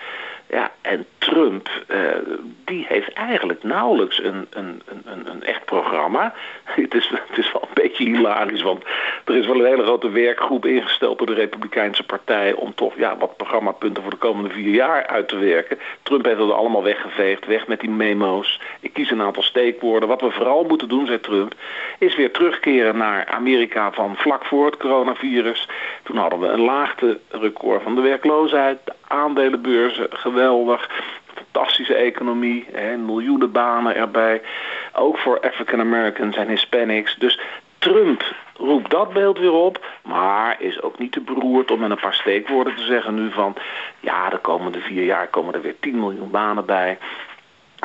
Ja, 0.49 0.71
en 0.81 1.05
Trump, 1.17 1.69
uh, 1.87 1.97
die 2.65 2.85
heeft 2.87 3.13
eigenlijk 3.13 3.63
nauwelijks 3.63 4.23
een, 4.23 4.47
een, 4.49 4.81
een, 5.05 5.29
een 5.29 5.43
echt 5.43 5.65
programma. 5.65 6.33
Het 6.65 6.93
is, 6.93 7.09
het 7.09 7.37
is 7.37 7.51
wel 7.51 7.61
een 7.61 7.73
beetje 7.73 8.03
hilarisch, 8.03 8.61
want 8.61 8.83
er 9.25 9.35
is 9.35 9.45
wel 9.45 9.59
een 9.59 9.65
hele 9.65 9.83
grote 9.83 10.09
werkgroep 10.09 10.65
ingesteld 10.65 11.17
door 11.17 11.27
de 11.27 11.33
Republikeinse 11.33 12.03
Partij 12.03 12.53
om 12.53 12.73
toch 12.75 12.97
ja, 12.97 13.17
wat 13.17 13.37
programmapunten 13.37 14.01
voor 14.01 14.11
de 14.11 14.17
komende 14.17 14.49
vier 14.49 14.73
jaar 14.73 15.07
uit 15.07 15.27
te 15.27 15.37
werken. 15.37 15.79
Trump 16.03 16.25
heeft 16.25 16.37
dat 16.37 16.51
allemaal 16.51 16.83
weggeveegd, 16.83 17.45
weg 17.45 17.67
met 17.67 17.79
die 17.79 17.89
memo's. 17.89 18.61
Ik 18.79 18.93
kies 18.93 19.11
een 19.11 19.21
aantal 19.21 19.43
steekwoorden. 19.43 20.09
Wat 20.09 20.21
we 20.21 20.31
vooral 20.31 20.63
moeten 20.63 20.87
doen, 20.87 21.05
zei 21.05 21.19
Trump, 21.19 21.53
is 21.99 22.15
weer 22.15 22.31
terugkeren 22.31 22.97
naar 22.97 23.25
Amerika 23.25 23.91
van 23.91 24.15
vlak 24.15 24.45
voor 24.45 24.65
het 24.65 24.77
coronavirus. 24.77 25.67
Toen 26.03 26.17
hadden 26.17 26.39
we 26.39 26.47
een 26.47 26.61
laagte 26.61 27.19
record 27.29 27.83
van 27.83 27.95
de 27.95 28.01
werkloosheid, 28.01 28.79
de 28.83 28.93
aandelenbeurzen, 29.07 30.07
geweldig 30.37 30.89
fantastische 31.33 31.93
economie, 31.93 32.65
hè, 32.71 32.97
miljoenen 32.97 33.51
banen 33.51 33.95
erbij. 33.95 34.41
Ook 34.93 35.17
voor 35.17 35.39
African 35.39 35.79
Americans 35.79 36.35
en 36.35 36.47
Hispanics. 36.47 37.15
Dus 37.15 37.39
Trump 37.77 38.35
roept 38.53 38.91
dat 38.91 39.13
beeld 39.13 39.39
weer 39.39 39.51
op, 39.51 39.85
maar 40.03 40.55
is 40.59 40.81
ook 40.81 40.99
niet 40.99 41.11
te 41.11 41.21
beroerd 41.21 41.71
om 41.71 41.79
met 41.79 41.89
een 41.89 41.99
paar 41.99 42.13
steekwoorden 42.13 42.75
te 42.75 42.85
zeggen 42.85 43.15
nu 43.15 43.31
van... 43.31 43.55
ja, 43.99 44.29
de 44.29 44.37
komende 44.37 44.79
vier 44.79 45.03
jaar 45.03 45.27
komen 45.27 45.53
er 45.53 45.61
weer 45.61 45.79
10 45.79 45.99
miljoen 45.99 46.31
banen 46.31 46.65
bij. 46.65 46.97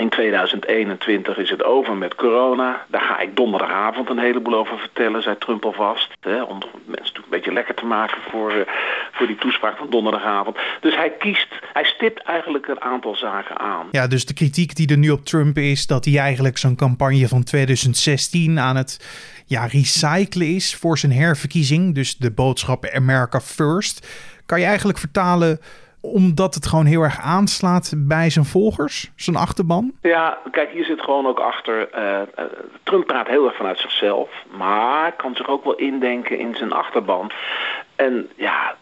In 0.03 0.09
2021 0.09 1.37
is 1.39 1.51
het 1.51 1.65
over 1.65 1.97
met 1.97 2.15
corona. 2.15 2.85
Daar 2.89 3.01
ga 3.01 3.21
ik 3.21 3.37
donderdagavond 3.37 4.11
een 4.11 4.19
heleboel 4.19 4.55
over 4.55 4.79
vertellen, 4.79 5.23
zei 5.23 5.39
Trump 5.39 5.65
alvast. 5.65 6.09
Hè, 6.21 6.43
om 6.43 6.59
mensen 6.85 7.17
een 7.17 7.31
beetje 7.31 7.53
lekker 7.53 7.75
te 7.75 7.85
maken 7.85 8.19
voor, 8.31 8.53
uh, 8.53 8.61
voor 9.13 9.27
die 9.27 9.37
toespraak 9.37 9.77
van 9.77 9.91
donderdagavond. 9.91 10.57
Dus 10.81 10.97
hij 10.97 11.11
kiest, 11.19 11.49
hij 11.73 11.85
stipt 11.85 12.23
eigenlijk 12.23 12.69
een 12.69 12.81
aantal 12.81 13.17
zaken 13.17 13.59
aan. 13.59 13.87
Ja, 13.91 14.07
dus 14.07 14.27
de 14.27 14.35
kritiek 14.35 14.77
die 14.77 14.91
er 14.91 14.99
nu 14.99 15.11
op 15.11 15.25
Trump 15.25 15.59
is, 15.59 15.87
dat 15.87 16.05
hij 16.05 16.19
eigenlijk 16.19 16.59
zo'n 16.59 16.77
campagne 16.77 17.29
van 17.29 17.45
2016 17.45 18.59
aan 18.59 18.77
het 18.77 18.99
ja, 19.47 19.67
recyclen 19.67 20.55
is 20.55 20.75
voor 20.75 20.99
zijn 20.99 21.13
herverkiezing. 21.13 21.95
Dus 21.95 22.17
de 22.17 22.31
boodschap 22.31 22.87
America 22.87 23.41
First. 23.41 24.07
Kan 24.47 24.61
je 24.61 24.67
eigenlijk 24.67 24.99
vertalen 24.99 25.61
omdat 26.03 26.55
het 26.55 26.67
gewoon 26.67 26.85
heel 26.85 27.03
erg 27.03 27.21
aanslaat 27.21 27.95
bij 27.97 28.31
zijn 28.31 28.45
volgers, 28.45 29.11
zijn 29.17 29.37
achterban? 29.37 29.93
Ja, 30.03 30.39
kijk, 30.51 30.71
hier 30.71 30.85
zit 30.85 31.01
gewoon 31.01 31.27
ook 31.27 31.39
achter. 31.41 31.89
Uh, 31.95 32.21
Trump 32.83 33.07
praat 33.07 33.27
heel 33.27 33.45
erg 33.45 33.57
vanuit 33.57 33.79
zichzelf, 33.79 34.31
maar 34.57 35.13
kan 35.13 35.37
zich 35.37 35.49
ook 35.49 35.65
wel 35.65 35.75
indenken 35.75 36.39
in 36.39 36.55
zijn 36.55 36.73
achterban. 36.73 37.31
En 37.97 38.31
ja, 38.37 38.75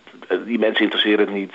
die 0.44 0.58
mensen 0.58 0.84
interesseren 0.84 1.24
het 1.24 1.34
niet 1.34 1.52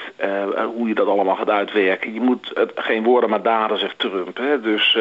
hoe 0.75 0.88
je 0.88 0.95
dat 0.95 1.07
allemaal 1.07 1.36
gaat 1.36 1.50
uitwerken. 1.50 2.13
Je 2.13 2.22
moet 2.22 2.53
geen 2.75 3.03
woorden 3.03 3.29
maar 3.29 3.41
daden, 3.41 3.79
zegt 3.79 4.00
Trump. 4.00 4.38
Hè? 4.38 4.62
Dus 4.62 4.98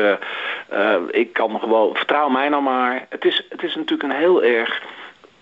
ik 1.10 1.32
kan 1.32 1.60
gewoon, 1.60 1.94
vertrouw 1.94 2.28
mij 2.28 2.48
nou 2.48 2.62
maar. 2.62 3.06
Het 3.08 3.24
is, 3.24 3.46
het 3.48 3.62
is 3.62 3.74
natuurlijk 3.74 4.12
een 4.12 4.18
heel 4.18 4.42
erg 4.42 4.82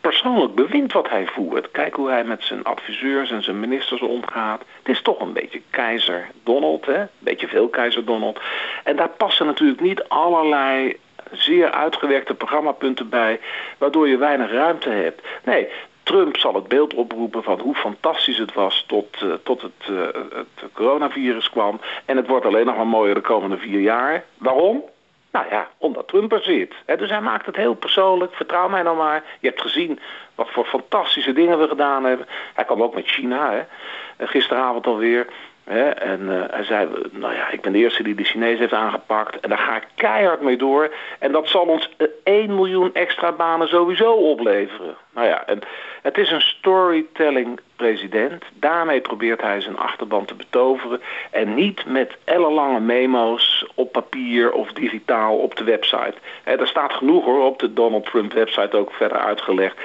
persoonlijk 0.02 0.54
bewind 0.54 0.92
wat 0.92 1.08
hij 1.08 1.26
voert. 1.26 1.70
Kijk 1.70 1.94
hoe 1.94 2.08
hij 2.08 2.24
met 2.24 2.44
zijn 2.44 2.64
adviseurs 2.64 3.30
en 3.30 3.42
zijn 3.42 3.60
ministers 3.60 4.00
omgaat. 4.00 4.62
Het 4.78 4.88
is 4.88 5.02
toch 5.02 5.20
een 5.20 5.32
beetje 5.32 5.62
keizer 5.70 6.28
Donald, 6.42 6.86
hè? 6.86 7.00
Een 7.00 7.08
beetje 7.18 7.48
veel 7.48 7.68
keizer 7.68 8.04
Donald. 8.04 8.40
En 8.84 8.96
daar 8.96 9.08
passen 9.08 9.46
natuurlijk 9.46 9.80
niet 9.80 10.08
allerlei 10.08 10.96
zeer 11.30 11.70
uitgewerkte 11.70 12.34
programmapunten 12.34 13.08
bij, 13.08 13.40
waardoor 13.78 14.08
je 14.08 14.16
weinig 14.16 14.50
ruimte 14.50 14.88
hebt. 14.88 15.22
Nee, 15.44 15.68
Trump 16.02 16.36
zal 16.36 16.54
het 16.54 16.68
beeld 16.68 16.94
oproepen 16.94 17.42
van 17.42 17.60
hoe 17.60 17.74
fantastisch 17.74 18.38
het 18.38 18.52
was 18.52 18.84
tot, 18.86 19.22
uh, 19.22 19.32
tot 19.42 19.62
het, 19.62 19.88
uh, 19.90 20.02
het 20.34 20.72
coronavirus 20.72 21.50
kwam. 21.50 21.80
En 22.04 22.16
het 22.16 22.26
wordt 22.26 22.46
alleen 22.46 22.66
nog 22.66 22.76
maar 22.76 22.86
mooier 22.86 23.14
de 23.14 23.20
komende 23.20 23.56
vier 23.56 23.80
jaar. 23.80 24.24
Waarom? 24.38 24.84
Nou 25.32 25.46
ja, 25.50 25.68
omdat 25.78 26.08
Trump 26.08 26.32
er 26.32 26.42
zit. 26.42 26.74
dus 26.98 27.10
hij 27.10 27.20
maakt 27.20 27.46
het 27.46 27.56
heel 27.56 27.74
persoonlijk. 27.74 28.34
Vertrouw 28.34 28.68
mij 28.68 28.82
nou 28.82 28.96
maar. 28.96 29.24
Je 29.40 29.48
hebt 29.48 29.60
gezien 29.60 29.98
wat 30.34 30.50
voor 30.50 30.64
fantastische 30.64 31.32
dingen 31.32 31.58
we 31.58 31.68
gedaan 31.68 32.04
hebben. 32.04 32.26
Hij 32.54 32.64
kwam 32.64 32.82
ook 32.82 32.94
met 32.94 33.06
China, 33.06 33.52
hè. 33.52 34.26
gisteravond 34.26 34.86
alweer. 34.86 35.26
Hè? 35.64 35.88
En 35.88 36.20
uh, 36.20 36.42
hij 36.50 36.64
zei, 36.64 36.88
nou 37.10 37.34
ja, 37.34 37.50
ik 37.50 37.60
ben 37.60 37.72
de 37.72 37.78
eerste 37.78 38.02
die 38.02 38.14
de 38.14 38.24
Chinees 38.24 38.58
heeft 38.58 38.72
aangepakt. 38.72 39.40
En 39.40 39.48
daar 39.48 39.58
ga 39.58 39.76
ik 39.76 39.86
keihard 39.94 40.40
mee 40.40 40.56
door. 40.56 40.94
En 41.18 41.32
dat 41.32 41.48
zal 41.48 41.64
ons 41.64 41.90
1 42.24 42.54
miljoen 42.54 42.94
extra 42.94 43.32
banen 43.32 43.68
sowieso 43.68 44.12
opleveren. 44.12 44.96
Nou 45.14 45.26
ja, 45.26 45.46
en 45.46 45.58
het 46.02 46.18
is 46.18 46.30
een 46.30 46.40
storytelling 46.40 47.60
president. 47.76 48.44
Daarmee 48.54 49.00
probeert 49.00 49.40
hij 49.40 49.60
zijn 49.60 49.78
achterban 49.78 50.24
te 50.24 50.34
betoveren. 50.34 51.00
En 51.30 51.54
niet 51.54 51.86
met 51.86 52.16
ellenlange 52.24 52.80
memo's 52.80 53.66
op 53.74 53.92
papier 53.92 54.52
of 54.52 54.72
digitaal 54.72 55.36
op 55.36 55.56
de 55.56 55.64
website. 55.64 56.14
Er 56.44 56.66
staat 56.66 56.92
genoeg 56.92 57.24
hoor, 57.24 57.44
op 57.44 57.58
de 57.58 57.72
Donald 57.72 58.06
Trump 58.06 58.32
website 58.32 58.76
ook 58.76 58.92
verder 58.92 59.18
uitgelegd. 59.18 59.76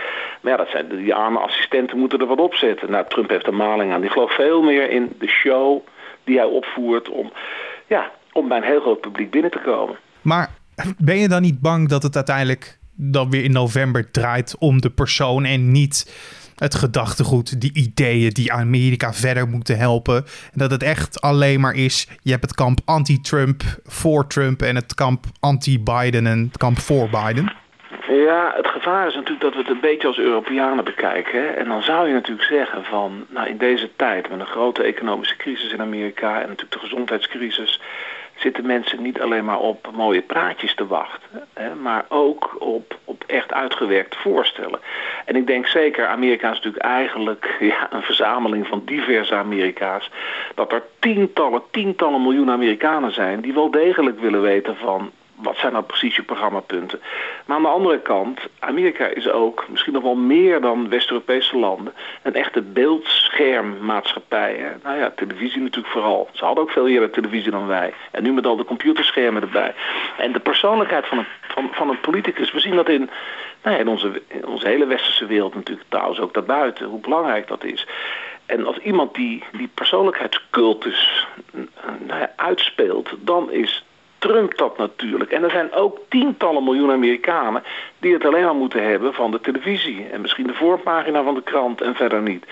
Maar 0.41 0.51
ja, 0.51 0.57
dat 0.57 0.69
zijn, 0.69 0.87
die 0.87 1.15
arme 1.15 1.39
assistenten 1.39 1.97
moeten 1.97 2.19
er 2.19 2.27
wat 2.27 2.39
op 2.39 2.55
zetten. 2.55 2.91
Nou, 2.91 3.05
Trump 3.07 3.29
heeft 3.29 3.47
een 3.47 3.55
maling 3.55 3.93
aan. 3.93 4.01
Die 4.01 4.09
gelooft 4.09 4.35
veel 4.35 4.61
meer 4.61 4.89
in 4.89 5.15
de 5.19 5.27
show 5.27 5.81
die 6.23 6.37
hij 6.37 6.47
opvoert 6.47 7.09
om, 7.09 7.31
ja, 7.87 8.11
om 8.31 8.47
bij 8.47 8.57
een 8.57 8.63
heel 8.63 8.81
groot 8.81 9.01
publiek 9.01 9.31
binnen 9.31 9.51
te 9.51 9.59
komen. 9.59 9.95
Maar 10.21 10.49
ben 10.97 11.17
je 11.17 11.27
dan 11.27 11.41
niet 11.41 11.61
bang 11.61 11.89
dat 11.89 12.03
het 12.03 12.15
uiteindelijk 12.15 12.76
dan 12.97 13.29
weer 13.29 13.43
in 13.43 13.51
november 13.51 14.11
draait 14.11 14.55
om 14.59 14.81
de 14.81 14.89
persoon 14.89 15.45
en 15.45 15.71
niet 15.71 16.05
het 16.55 16.75
gedachtegoed, 16.75 17.61
die 17.61 17.73
ideeën 17.73 18.29
die 18.29 18.53
Amerika 18.53 19.13
verder 19.13 19.47
moeten 19.47 19.77
helpen. 19.77 20.15
En 20.15 20.59
dat 20.59 20.71
het 20.71 20.83
echt 20.83 21.21
alleen 21.21 21.59
maar 21.59 21.75
is, 21.75 22.07
je 22.21 22.31
hebt 22.31 22.43
het 22.43 22.55
kamp 22.55 22.79
anti-Trump, 22.85 23.63
voor 23.83 24.27
Trump 24.27 24.61
en 24.61 24.75
het 24.75 24.93
kamp 24.93 25.25
anti-Biden 25.39 26.27
en 26.27 26.43
het 26.43 26.57
kamp 26.57 26.79
voor 26.79 27.09
Biden. 27.09 27.53
Ja, 28.07 28.53
het 28.55 28.67
gevaar 28.67 29.07
is 29.07 29.15
natuurlijk 29.15 29.41
dat 29.41 29.53
we 29.53 29.59
het 29.59 29.69
een 29.69 29.79
beetje 29.79 30.07
als 30.07 30.17
Europeanen 30.17 30.83
bekijken. 30.83 31.41
Hè? 31.41 31.47
En 31.47 31.67
dan 31.67 31.83
zou 31.83 32.07
je 32.07 32.13
natuurlijk 32.13 32.47
zeggen 32.47 32.83
van, 32.83 33.25
nou 33.29 33.47
in 33.47 33.57
deze 33.57 33.89
tijd 33.95 34.29
met 34.29 34.39
een 34.39 34.45
grote 34.45 34.83
economische 34.83 35.37
crisis 35.37 35.71
in 35.71 35.81
Amerika 35.81 36.33
en 36.33 36.47
natuurlijk 36.47 36.71
de 36.71 36.87
gezondheidscrisis, 36.87 37.81
zitten 38.37 38.65
mensen 38.65 39.01
niet 39.01 39.21
alleen 39.21 39.45
maar 39.45 39.59
op 39.59 39.89
mooie 39.93 40.21
praatjes 40.21 40.75
te 40.75 40.87
wachten, 40.87 41.47
hè, 41.53 41.75
maar 41.75 42.05
ook 42.09 42.55
op, 42.59 42.97
op 43.03 43.23
echt 43.27 43.53
uitgewerkt 43.53 44.15
voorstellen. 44.15 44.79
En 45.25 45.35
ik 45.35 45.47
denk 45.47 45.67
zeker, 45.67 46.07
Amerika 46.07 46.49
is 46.49 46.55
natuurlijk 46.55 46.83
eigenlijk 46.83 47.55
ja, 47.59 47.87
een 47.91 48.03
verzameling 48.03 48.67
van 48.67 48.81
diverse 48.85 49.35
Amerika's, 49.35 50.09
dat 50.55 50.71
er 50.71 50.83
tientallen, 50.99 51.61
tientallen 51.71 52.21
miljoen 52.21 52.51
Amerikanen 52.51 53.13
zijn 53.13 53.41
die 53.41 53.53
wel 53.53 53.71
degelijk 53.71 54.19
willen 54.19 54.41
weten 54.41 54.75
van 54.75 55.11
wat 55.37 55.57
zijn 55.57 55.71
nou 55.71 55.83
precies 55.83 56.15
je 56.15 56.23
programmapunten? 56.23 57.01
Maar 57.45 57.57
aan 57.57 57.63
de 57.63 57.67
andere 57.67 57.99
kant, 57.99 58.39
Amerika 58.59 59.05
is 59.05 59.29
ook, 59.29 59.65
misschien 59.69 59.93
nog 59.93 60.03
wel 60.03 60.15
meer 60.15 60.61
dan 60.61 60.89
West-Europese 60.89 61.57
landen, 61.57 61.93
een 62.21 62.33
echte 62.33 62.61
beeldschermmaatschappij. 62.61 64.75
Nou 64.83 64.97
ja, 64.97 65.11
televisie 65.15 65.61
natuurlijk 65.61 65.93
vooral. 65.93 66.29
Ze 66.31 66.45
hadden 66.45 66.63
ook 66.63 66.71
veel 66.71 66.87
eerder 66.87 67.09
televisie 67.09 67.51
dan 67.51 67.67
wij. 67.67 67.93
En 68.11 68.23
nu 68.23 68.33
met 68.33 68.45
al 68.45 68.55
de 68.55 68.65
computerschermen 68.65 69.41
erbij. 69.41 69.73
En 70.17 70.31
de 70.31 70.39
persoonlijkheid 70.39 71.07
van 71.07 71.17
een, 71.17 71.27
van, 71.71 71.89
een 71.89 71.99
politicus, 71.99 72.51
we 72.51 72.59
zien 72.59 72.75
dat 72.75 72.89
in, 72.89 73.09
nou 73.63 73.75
ja, 73.75 73.81
in, 73.81 73.87
onze, 73.87 74.21
onze 74.45 74.67
hele 74.67 74.85
westerse 74.85 75.25
wereld 75.25 75.55
natuurlijk, 75.55 75.89
trouwens 75.89 76.19
ook 76.19 76.33
daarbuiten, 76.33 76.85
hoe 76.85 76.99
belangrijk 76.99 77.47
dat 77.47 77.63
is. 77.63 77.87
En 78.45 78.65
als 78.65 78.77
iemand 78.77 79.15
die, 79.15 79.43
die 79.51 79.69
persoonlijkheidscultus 79.73 81.27
nou 81.99 82.19
ja, 82.19 82.31
uitspeelt, 82.35 83.09
dan 83.19 83.51
is 83.51 83.85
Trump 84.17 84.57
dat 84.57 84.77
natuurlijk. 84.77 85.31
En 85.31 85.43
er 85.43 85.49
zijn 85.49 85.73
ook 85.73 85.99
tientallen 86.09 86.63
miljoen 86.63 86.91
Amerikanen 86.91 87.63
die 87.99 88.13
het 88.13 88.25
alleen 88.25 88.43
maar 88.43 88.55
moeten 88.55 88.83
hebben 88.83 89.13
van 89.13 89.31
de 89.31 89.39
televisie. 89.39 90.07
En 90.11 90.21
misschien 90.21 90.47
de 90.47 90.53
voorpagina 90.53 91.23
van 91.23 91.33
de 91.33 91.43
krant 91.43 91.81
en 91.81 91.95
verder 91.95 92.21
niet. 92.21 92.45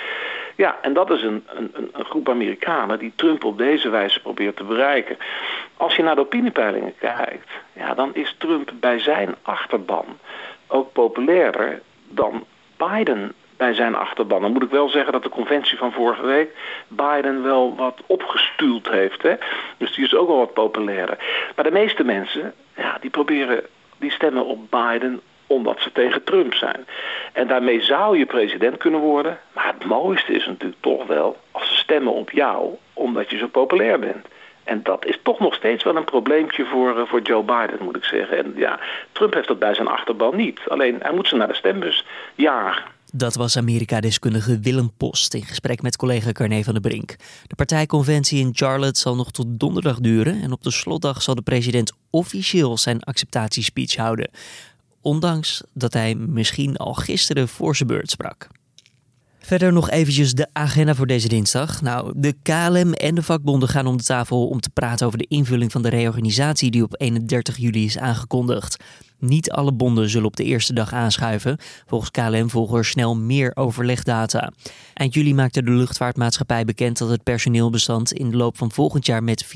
Ja, 0.56 0.78
en 0.82 0.94
dat 0.94 1.12
is 1.12 1.22
een, 1.22 1.44
een, 1.48 1.90
een 1.92 2.06
groep 2.06 2.30
Amerikanen 2.30 3.00
die 3.00 3.14
Trump 3.16 3.44
op 3.44 3.58
deze 3.58 3.90
wijze 3.90 4.22
probeert 4.22 4.56
te 4.56 4.64
bereiken. 4.64 5.18
Als 5.78 5.96
je 5.96 6.04
naar 6.04 6.16
de 6.16 6.22
opiniepeilingen 6.22 6.94
kijkt, 7.00 7.50
ja, 7.74 7.94
dan 7.94 8.10
is 8.14 8.36
Trump 8.38 8.72
bij 8.80 9.00
zijn 9.00 9.36
achterban 9.42 10.06
ook 10.68 10.94
populairder 10.94 11.82
dan 12.08 12.46
Biden 12.78 13.34
bij 13.58 13.74
zijn 13.74 13.96
achterban. 13.96 14.42
Dan 14.42 14.52
moet 14.52 14.64
ik 14.64 14.70
wel 14.70 14.90
zeggen 14.90 15.14
dat 15.14 15.24
de 15.24 15.30
conventie 15.30 15.78
van 15.78 15.92
vorige 15.92 16.26
week 16.26 16.50
Biden 16.88 17.44
wel 17.44 17.76
wat 17.76 18.02
opgestuurd 18.06 18.90
heeft. 18.90 19.22
Hè? 19.22 19.36
Dus 19.78 19.94
die 19.94 20.06
is 20.06 20.16
ook 20.16 20.28
wel 20.28 20.38
wat 20.38 20.54
populairder. 20.54 21.18
Maar 21.56 21.66
de 21.66 21.72
meeste 21.72 22.04
mensen, 22.04 22.54
ja, 22.76 22.98
die 23.02 23.10
proberen, 23.10 23.64
die 23.98 24.12
stemmen 24.12 24.46
op 24.46 24.60
Biden 24.70 25.22
omdat 25.48 25.80
ze 25.80 25.92
tegen 25.92 26.24
Trump 26.24 26.54
zijn. 26.54 26.86
En 27.34 27.48
daarmee 27.48 27.82
zou 27.82 28.18
je 28.18 28.26
president 28.26 28.78
kunnen 28.78 29.00
worden. 29.00 29.40
Maar 29.54 29.74
het 29.74 29.86
mooiste 29.86 30.34
is 30.34 30.46
natuurlijk 30.46 30.82
toch 30.82 31.06
wel 31.06 31.38
als 31.52 31.68
ze 31.68 31.76
stemmen 31.76 32.14
op 32.14 32.32
jou 32.32 32.76
omdat 32.94 33.30
je 33.30 33.38
zo 33.38 33.48
populair 33.48 34.00
bent. 34.00 34.28
En 34.64 34.84
dat 34.84 35.06
is 35.06 35.20
toch 35.24 35.40
nog 35.40 35.54
steeds 35.54 35.84
wel 35.84 35.96
een 35.96 36.04
probleempje 36.04 36.66
voor, 36.66 37.00
eh, 37.00 37.06
voor 37.06 37.22
Joe 37.22 37.44
Biden, 37.44 37.78
moet 37.84 37.96
ik 37.96 38.04
zeggen. 38.04 38.38
En 38.38 38.54
ja, 38.56 38.80
Trump 39.12 39.34
heeft 39.34 39.48
dat 39.48 39.60
bij 39.60 39.74
zijn 39.74 39.88
achterban 39.88 40.36
niet. 40.36 40.60
Alleen 40.68 40.98
hij 41.02 41.12
moet 41.12 41.28
ze 41.28 41.36
naar 41.36 41.48
de 41.48 41.54
stembus 41.54 42.06
jagen. 42.36 42.95
Dat 43.18 43.36
was 43.36 43.58
Amerika-deskundige 43.58 44.60
Willem 44.60 44.92
Post 44.98 45.34
in 45.34 45.46
gesprek 45.46 45.82
met 45.82 45.96
collega 45.96 46.32
Carne 46.32 46.64
van 46.64 46.74
der 46.74 46.82
Brink. 46.82 47.16
De 47.48 47.56
partijconventie 47.56 48.40
in 48.40 48.50
Charlotte 48.54 49.00
zal 49.00 49.16
nog 49.16 49.32
tot 49.32 49.46
donderdag 49.50 50.00
duren 50.00 50.42
en 50.42 50.52
op 50.52 50.64
de 50.64 50.72
slotdag 50.72 51.22
zal 51.22 51.36
de 51.36 51.42
president 51.42 51.94
officieel 52.10 52.78
zijn 52.78 53.02
acceptatiespeech 53.02 53.96
houden. 53.96 54.30
Ondanks 55.02 55.64
dat 55.74 55.94
hij 55.94 56.16
misschien 56.16 56.78
al 56.78 56.94
gisteren 56.94 57.48
voor 57.48 57.76
zijn 57.76 57.88
beurt 57.88 58.10
sprak. 58.10 58.48
Verder 59.40 59.74
nog 59.74 59.90
eventjes 59.90 60.34
de 60.34 60.48
agenda 60.54 60.96
voor 60.96 61.08
deze 61.08 61.28
dinsdag. 61.28 61.82
Nou, 61.82 62.14
de 62.16 62.36
KLM 62.42 62.94
en 62.94 63.16
de 63.16 63.24
vakbonden 63.24 63.70
gaan 63.70 63.88
om 63.88 63.98
de 63.98 64.04
tafel 64.04 64.48
om 64.48 64.60
te 64.60 64.70
praten 64.70 65.08
over 65.08 65.18
de 65.18 65.28
invulling 65.28 65.72
van 65.72 65.82
de 65.82 65.90
reorganisatie 65.90 66.72
die 66.72 66.84
op 66.84 67.02
31 67.02 67.58
juli 67.58 67.86
is 67.86 67.98
aangekondigd. 67.98 68.84
Niet 69.20 69.52
alle 69.52 69.74
bonden 69.74 70.10
zullen 70.10 70.28
op 70.28 70.36
de 70.36 70.44
eerste 70.44 70.74
dag 70.74 70.94
aanschuiven. 70.94 71.58
Volgens 71.86 72.12
KLM 72.12 72.50
volgen 72.50 72.78
er 72.78 72.86
snel 72.86 73.16
meer 73.16 73.52
overlegdata. 73.56 74.52
Eind 74.94 75.14
juli 75.14 75.34
maakte 75.34 75.64
de 75.64 75.72
luchtvaartmaatschappij 75.72 76.66
bekend 76.66 76.98
dat 76.98 77.10
het 77.10 77.24
personeelbestand 77.24 78.14
in 78.14 78.32
de 78.32 78.38
loop 78.38 78.58
van 78.58 78.72
volgend 78.72 79.06
jaar 79.06 79.24
met 79.24 79.46
4.500 79.46 79.50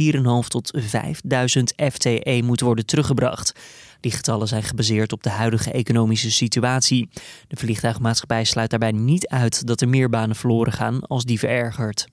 tot 0.47 0.79
5.000 0.81 1.87
FTE 1.91 2.41
moet 2.45 2.61
worden 2.61 2.85
teruggebracht. 2.85 3.53
Die 3.99 4.11
getallen 4.11 4.47
zijn 4.47 4.63
gebaseerd 4.63 5.11
op 5.11 5.23
de 5.23 5.29
huidige 5.29 5.71
economische 5.71 6.31
situatie. 6.31 7.09
De 7.47 7.55
vliegtuigmaatschappij 7.55 8.43
sluit 8.43 8.69
daarbij 8.69 8.91
niet 8.91 9.27
uit 9.27 9.67
dat 9.67 9.81
er 9.81 9.89
meer 9.89 10.09
banen 10.09 10.35
verloren 10.35 10.73
gaan 10.73 11.01
als 11.01 11.23
die 11.23 11.39
verergert. 11.39 12.07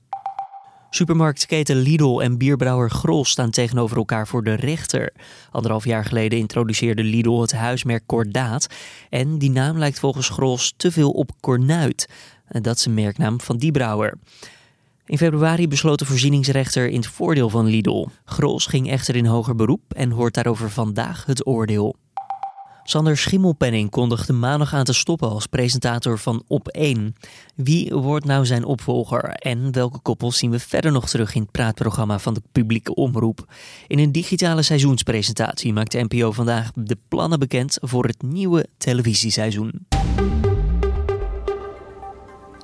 Supermarktketen 0.97 1.77
Lidl 1.77 2.21
en 2.21 2.39
bierbrouwer 2.39 2.91
Grol 2.91 3.25
staan 3.25 3.51
tegenover 3.51 3.97
elkaar 3.97 4.27
voor 4.27 4.45
de 4.45 4.55
rechter. 4.55 5.13
Anderhalf 5.51 5.85
jaar 5.85 6.05
geleden 6.05 6.39
introduceerde 6.39 7.03
Lidl 7.03 7.41
het 7.41 7.53
huismerk 7.53 8.03
Kordaat. 8.07 8.67
En 9.11 9.39
die 9.39 9.51
naam 9.51 9.79
lijkt 9.79 9.99
volgens 9.99 10.29
Grols 10.29 10.75
te 10.77 10.93
veel 10.93 11.11
op 11.11 11.31
Kornuit. 11.41 12.09
Dat 12.49 12.77
is 12.77 12.87
een 12.87 12.95
merknaam 12.95 13.41
van 13.41 13.57
die 13.57 13.71
brouwer. 13.71 14.19
In 15.07 15.19
februari 15.19 15.69
besloot 15.69 15.99
de 15.99 16.05
voorzieningsrechter 16.05 16.89
in 16.89 16.97
het 16.97 17.07
voordeel 17.07 17.49
van 17.49 17.67
Lidl. 17.67 18.07
Grols 18.25 18.67
ging 18.67 18.91
echter 18.91 19.17
in 19.17 19.27
hoger 19.27 19.55
beroep 19.55 19.95
en 19.95 20.11
hoort 20.11 20.35
daarover 20.35 20.71
vandaag 20.71 21.25
het 21.27 21.47
oordeel. 21.47 21.97
Sander 22.89 23.17
Schimmelpenning 23.17 23.91
kondigde 23.91 24.33
maandag 24.33 24.75
aan 24.75 24.85
te 24.85 24.93
stoppen 24.93 25.29
als 25.29 25.47
presentator 25.47 26.19
van 26.19 26.45
Op1. 26.45 26.99
Wie 27.55 27.95
wordt 27.95 28.25
nou 28.25 28.47
zijn 28.47 28.65
opvolger 28.65 29.25
en 29.25 29.73
welke 29.73 29.99
koppels 29.99 30.39
zien 30.39 30.51
we 30.51 30.59
verder 30.59 30.93
nog 30.93 31.09
terug 31.09 31.35
in 31.35 31.43
het 31.43 31.51
praatprogramma 31.51 32.19
van 32.19 32.35
de 32.35 32.43
publieke 32.53 32.95
omroep? 32.95 33.53
In 33.87 33.99
een 33.99 34.13
digitale 34.13 34.63
seizoenspresentatie 34.63 35.73
maakt 35.73 35.93
de 35.93 36.07
NPO 36.09 36.33
vandaag 36.33 36.71
de 36.75 36.99
plannen 37.09 37.39
bekend 37.39 37.79
voor 37.81 38.05
het 38.05 38.23
nieuwe 38.23 38.67
televisieseizoen. 38.79 39.87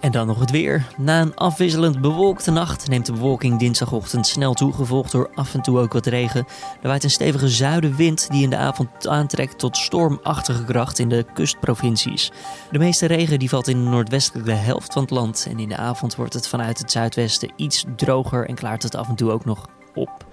En 0.02 0.12
dan 0.12 0.26
nog 0.26 0.40
het 0.40 0.50
weer. 0.50 0.86
Na 0.96 1.20
een 1.20 1.34
afwisselend 1.34 2.00
bewolkte 2.00 2.50
nacht 2.50 2.88
neemt 2.88 3.06
de 3.06 3.12
bewolking 3.12 3.58
dinsdagochtend 3.58 4.26
snel 4.26 4.54
toe, 4.54 4.72
gevolgd 4.72 5.12
door 5.12 5.30
af 5.34 5.54
en 5.54 5.62
toe 5.62 5.78
ook 5.78 5.92
wat 5.92 6.06
regen. 6.06 6.46
Er 6.80 6.88
waait 6.88 7.04
een 7.04 7.10
stevige 7.10 7.48
zuidenwind 7.48 8.30
die 8.30 8.42
in 8.42 8.50
de 8.50 8.56
avond 8.56 9.08
aantrekt 9.08 9.58
tot 9.58 9.76
stormachtige 9.76 10.64
kracht 10.64 10.98
in 10.98 11.08
de 11.08 11.26
kustprovincies. 11.34 12.30
De 12.70 12.78
meeste 12.78 13.06
regen 13.06 13.38
die 13.38 13.48
valt 13.48 13.68
in 13.68 13.84
de 13.84 13.90
noordwestelijke 13.90 14.52
helft 14.52 14.92
van 14.92 15.02
het 15.02 15.10
land 15.10 15.46
en 15.50 15.58
in 15.58 15.68
de 15.68 15.76
avond 15.76 16.14
wordt 16.14 16.34
het 16.34 16.48
vanuit 16.48 16.78
het 16.78 16.90
zuidwesten 16.90 17.52
iets 17.56 17.84
droger 17.96 18.48
en 18.48 18.54
klaart 18.54 18.82
het 18.82 18.94
af 18.94 19.08
en 19.08 19.14
toe 19.14 19.30
ook 19.30 19.44
nog 19.44 19.66
op. 19.94 20.26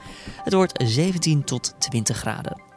Het 0.43 0.53
wordt 0.53 0.83
17 0.85 1.43
tot 1.43 1.73
20 1.79 2.17
graden. 2.17 2.68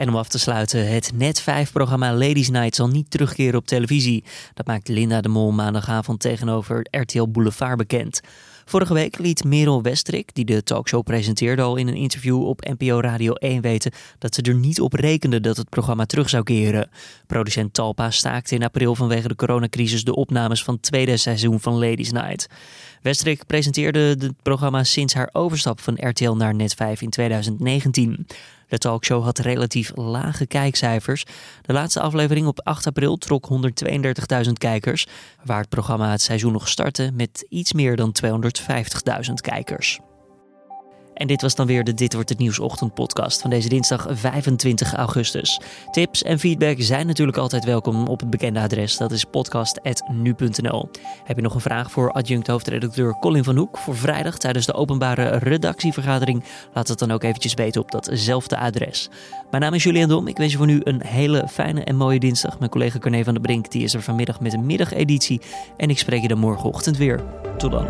En 0.00 0.08
om 0.08 0.16
af 0.16 0.28
te 0.28 0.38
sluiten, 0.38 0.92
het 0.92 1.12
Net5-programma 1.14 2.12
Ladies 2.12 2.50
Night 2.50 2.74
zal 2.74 2.88
niet 2.88 3.10
terugkeren 3.10 3.58
op 3.58 3.66
televisie. 3.66 4.24
Dat 4.54 4.66
maakt 4.66 4.88
Linda 4.88 5.20
de 5.20 5.28
Mol 5.28 5.50
maandagavond 5.50 6.20
tegenover 6.20 6.86
RTL 6.90 7.28
Boulevard 7.28 7.76
bekend. 7.76 8.20
Vorige 8.64 8.94
week 8.94 9.18
liet 9.18 9.44
Merel 9.44 9.82
Westrik, 9.82 10.34
die 10.34 10.44
de 10.44 10.62
talkshow 10.62 11.02
presenteerde, 11.02 11.62
al 11.62 11.76
in 11.76 11.88
een 11.88 11.94
interview 11.94 12.46
op 12.46 12.74
NPO 12.78 13.00
Radio 13.00 13.32
1 13.32 13.60
weten 13.60 13.92
dat 14.18 14.34
ze 14.34 14.42
er 14.42 14.54
niet 14.54 14.80
op 14.80 14.92
rekende 14.92 15.40
dat 15.40 15.56
het 15.56 15.68
programma 15.68 16.06
terug 16.06 16.28
zou 16.28 16.42
keren. 16.42 16.90
Producent 17.26 17.74
Talpa 17.74 18.10
staakte 18.10 18.54
in 18.54 18.64
april 18.64 18.94
vanwege 18.94 19.28
de 19.28 19.36
coronacrisis 19.36 20.04
de 20.04 20.14
opnames 20.14 20.64
van 20.64 20.74
het 20.74 20.82
tweede 20.82 21.16
seizoen 21.16 21.60
van 21.60 21.78
Ladies 21.78 22.12
Night. 22.12 22.46
Westrik 23.02 23.46
presenteerde 23.46 23.98
het 24.00 24.42
programma 24.42 24.84
sinds 24.84 25.14
haar 25.14 25.28
overstap 25.32 25.80
van 25.80 26.08
RTL 26.08 26.30
naar 26.30 26.54
Net5 26.54 26.98
in 26.98 27.10
2019. 27.10 28.26
De 28.68 28.78
talkshow 28.78 29.24
had 29.24 29.38
relatief 29.38 29.92
lage 29.94 30.46
kijkcijfers. 30.46 31.24
De 31.62 31.72
laatste 31.72 32.00
aflevering 32.00 32.46
op 32.46 32.60
8 32.64 32.86
april 32.86 33.16
trok 33.16 33.48
132.000 34.44 34.52
kijkers, 34.52 35.06
waar 35.44 35.60
het 35.60 35.68
programma 35.68 36.10
het 36.10 36.22
seizoen 36.22 36.52
nog 36.52 36.68
startte 36.68 37.10
met 37.14 37.46
iets 37.48 37.72
meer 37.72 37.96
dan 37.96 38.14
250.000 38.24 39.32
kijkers. 39.34 40.00
En 41.20 41.26
dit 41.26 41.42
was 41.42 41.54
dan 41.54 41.66
weer 41.66 41.84
de 41.84 41.94
Dit 41.94 42.14
Wordt 42.14 42.28
Het 42.28 42.38
Nieuws 42.38 42.60
podcast 42.94 43.40
van 43.40 43.50
deze 43.50 43.68
dinsdag 43.68 44.06
25 44.10 44.94
augustus. 44.94 45.60
Tips 45.90 46.22
en 46.22 46.38
feedback 46.38 46.76
zijn 46.78 47.06
natuurlijk 47.06 47.38
altijd 47.38 47.64
welkom 47.64 48.08
op 48.08 48.20
het 48.20 48.30
bekende 48.30 48.60
adres. 48.60 48.96
Dat 48.96 49.12
is 49.12 49.24
podcast.nu.nl. 49.24 50.90
Heb 51.24 51.36
je 51.36 51.42
nog 51.42 51.54
een 51.54 51.60
vraag 51.60 51.90
voor 51.90 52.12
adjunct 52.12 52.46
hoofdredacteur 52.46 53.18
Colin 53.18 53.44
van 53.44 53.56
Hoek 53.56 53.78
voor 53.78 53.96
vrijdag 53.96 54.38
tijdens 54.38 54.66
de 54.66 54.74
openbare 54.74 55.28
redactievergadering? 55.28 56.44
Laat 56.74 56.88
het 56.88 56.98
dan 56.98 57.10
ook 57.10 57.22
eventjes 57.22 57.54
weten 57.54 57.80
op 57.80 57.90
datzelfde 57.90 58.58
adres. 58.58 59.08
Mijn 59.50 59.62
naam 59.62 59.74
is 59.74 59.82
Julian 59.82 60.08
Dom. 60.08 60.26
Ik 60.26 60.36
wens 60.36 60.52
je 60.52 60.58
voor 60.58 60.66
nu 60.66 60.80
een 60.84 61.02
hele 61.06 61.48
fijne 61.48 61.84
en 61.84 61.96
mooie 61.96 62.18
dinsdag. 62.18 62.58
Mijn 62.58 62.70
collega 62.70 62.98
Corné 62.98 63.24
van 63.24 63.34
der 63.34 63.42
Brink 63.42 63.70
die 63.70 63.82
is 63.82 63.94
er 63.94 64.02
vanmiddag 64.02 64.40
met 64.40 64.52
een 64.52 64.66
middageditie. 64.66 65.40
En 65.76 65.90
ik 65.90 65.98
spreek 65.98 66.22
je 66.22 66.28
dan 66.28 66.38
morgenochtend 66.38 66.96
weer. 66.96 67.22
Tot 67.56 67.70
dan. 67.70 67.86